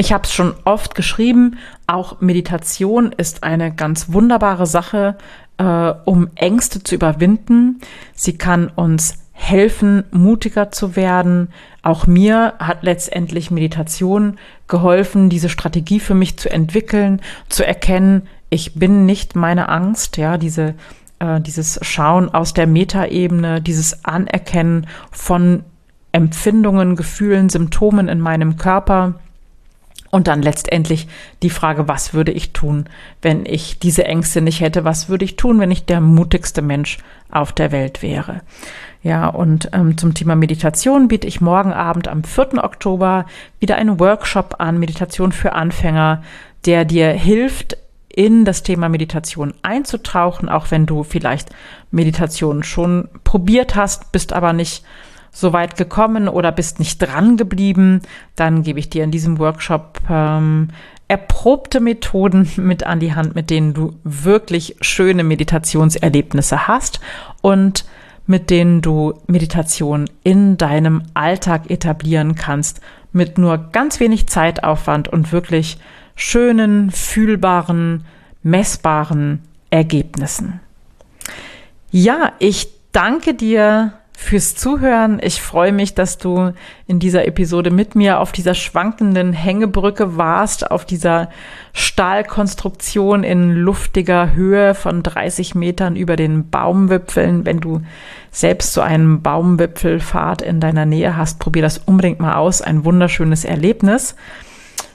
Ich 0.00 0.12
habe 0.12 0.22
es 0.22 0.32
schon 0.32 0.54
oft 0.64 0.94
geschrieben, 0.94 1.58
auch 1.88 2.20
Meditation 2.20 3.10
ist 3.10 3.42
eine 3.42 3.74
ganz 3.74 4.12
wunderbare 4.12 4.64
Sache, 4.64 5.18
äh, 5.58 5.64
um 6.04 6.30
Ängste 6.36 6.84
zu 6.84 6.94
überwinden. 6.94 7.80
Sie 8.14 8.38
kann 8.38 8.68
uns 8.68 9.18
helfen, 9.32 10.04
mutiger 10.12 10.70
zu 10.70 10.94
werden. 10.94 11.48
Auch 11.82 12.06
mir 12.06 12.54
hat 12.60 12.84
letztendlich 12.84 13.50
Meditation 13.50 14.38
geholfen, 14.68 15.30
diese 15.30 15.48
Strategie 15.48 15.98
für 15.98 16.14
mich 16.14 16.38
zu 16.38 16.48
entwickeln, 16.48 17.20
zu 17.48 17.66
erkennen, 17.66 18.28
ich 18.50 18.74
bin 18.74 19.04
nicht 19.04 19.34
meine 19.34 19.68
Angst, 19.68 20.16
ja, 20.16 20.38
diese 20.38 20.74
äh, 21.18 21.40
dieses 21.40 21.80
Schauen 21.82 22.32
aus 22.32 22.54
der 22.54 22.68
Metaebene, 22.68 23.60
dieses 23.60 24.04
Anerkennen 24.04 24.86
von 25.10 25.64
Empfindungen, 26.12 26.94
Gefühlen, 26.94 27.48
Symptomen 27.48 28.08
in 28.08 28.20
meinem 28.20 28.56
Körper, 28.56 29.14
Und 30.10 30.26
dann 30.26 30.42
letztendlich 30.42 31.06
die 31.42 31.50
Frage, 31.50 31.86
was 31.86 32.14
würde 32.14 32.32
ich 32.32 32.52
tun, 32.52 32.86
wenn 33.20 33.44
ich 33.44 33.78
diese 33.78 34.04
Ängste 34.04 34.40
nicht 34.40 34.60
hätte? 34.60 34.84
Was 34.84 35.08
würde 35.08 35.24
ich 35.24 35.36
tun, 35.36 35.60
wenn 35.60 35.70
ich 35.70 35.84
der 35.84 36.00
mutigste 36.00 36.62
Mensch 36.62 36.98
auf 37.30 37.52
der 37.52 37.72
Welt 37.72 38.02
wäre? 38.02 38.40
Ja, 39.02 39.28
und 39.28 39.70
ähm, 39.72 39.96
zum 39.98 40.14
Thema 40.14 40.34
Meditation 40.34 41.08
biete 41.08 41.26
ich 41.26 41.40
morgen 41.40 41.72
Abend 41.72 42.08
am 42.08 42.24
4. 42.24 42.64
Oktober 42.64 43.26
wieder 43.60 43.76
einen 43.76 44.00
Workshop 44.00 44.56
an, 44.58 44.78
Meditation 44.78 45.32
für 45.32 45.52
Anfänger, 45.52 46.22
der 46.64 46.84
dir 46.84 47.10
hilft, 47.10 47.76
in 48.08 48.44
das 48.44 48.64
Thema 48.64 48.88
Meditation 48.88 49.54
einzutauchen, 49.62 50.48
auch 50.48 50.72
wenn 50.72 50.86
du 50.86 51.04
vielleicht 51.04 51.50
Meditation 51.92 52.64
schon 52.64 53.08
probiert 53.22 53.76
hast, 53.76 54.10
bist 54.10 54.32
aber 54.32 54.52
nicht 54.52 54.82
so 55.30 55.52
weit 55.52 55.76
gekommen 55.76 56.28
oder 56.28 56.52
bist 56.52 56.78
nicht 56.78 56.98
dran 56.98 57.36
geblieben, 57.36 58.02
dann 58.36 58.62
gebe 58.62 58.78
ich 58.78 58.90
dir 58.90 59.04
in 59.04 59.10
diesem 59.10 59.38
Workshop 59.38 60.00
ähm, 60.08 60.68
erprobte 61.08 61.80
Methoden 61.80 62.50
mit 62.56 62.84
an 62.84 63.00
die 63.00 63.14
Hand, 63.14 63.34
mit 63.34 63.50
denen 63.50 63.72
du 63.72 63.94
wirklich 64.04 64.76
schöne 64.80 65.24
Meditationserlebnisse 65.24 66.68
hast 66.68 67.00
und 67.40 67.84
mit 68.26 68.50
denen 68.50 68.82
du 68.82 69.14
Meditation 69.26 70.04
in 70.22 70.58
deinem 70.58 71.02
Alltag 71.14 71.70
etablieren 71.70 72.34
kannst, 72.34 72.82
mit 73.10 73.38
nur 73.38 73.56
ganz 73.72 74.00
wenig 74.00 74.28
Zeitaufwand 74.28 75.08
und 75.08 75.32
wirklich 75.32 75.78
schönen, 76.14 76.90
fühlbaren, 76.90 78.04
messbaren 78.42 79.40
Ergebnissen. 79.70 80.60
Ja, 81.90 82.32
ich 82.38 82.68
danke 82.92 83.32
dir 83.32 83.94
fürs 84.18 84.56
Zuhören. 84.56 85.20
Ich 85.22 85.40
freue 85.40 85.70
mich, 85.70 85.94
dass 85.94 86.18
du 86.18 86.52
in 86.88 86.98
dieser 86.98 87.26
Episode 87.28 87.70
mit 87.70 87.94
mir 87.94 88.18
auf 88.18 88.32
dieser 88.32 88.54
schwankenden 88.54 89.32
Hängebrücke 89.32 90.16
warst, 90.16 90.72
auf 90.72 90.84
dieser 90.84 91.30
Stahlkonstruktion 91.72 93.22
in 93.22 93.52
luftiger 93.52 94.34
Höhe 94.34 94.74
von 94.74 95.04
30 95.04 95.54
Metern 95.54 95.94
über 95.94 96.16
den 96.16 96.50
Baumwipfeln. 96.50 97.46
Wenn 97.46 97.60
du 97.60 97.80
selbst 98.32 98.74
so 98.74 98.80
einen 98.80 99.22
Baumwipfelfahrt 99.22 100.42
in 100.42 100.58
deiner 100.58 100.84
Nähe 100.84 101.16
hast, 101.16 101.38
probier 101.38 101.62
das 101.62 101.78
unbedingt 101.78 102.18
mal 102.18 102.34
aus. 102.34 102.60
Ein 102.60 102.84
wunderschönes 102.84 103.44
Erlebnis. 103.44 104.16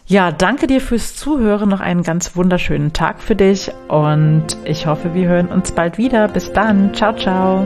Ja, 0.06 0.34
danke 0.34 0.68
dir 0.68 0.82
fürs 0.82 1.16
Zuhören. 1.16 1.70
Noch 1.70 1.80
einen 1.80 2.04
ganz 2.04 2.36
wunderschönen 2.36 2.92
Tag 2.92 3.22
für 3.22 3.38
dich 3.38 3.72
und 3.88 4.58
ich 4.66 4.86
hoffe, 4.86 5.14
wir 5.14 5.30
hören 5.30 5.48
uns 5.48 5.72
bald 5.72 5.98
wieder. 5.98 6.28
Bis 6.28 6.52
dann. 6.52 6.94
Ciao, 6.94 7.16
ciao. 7.16 7.66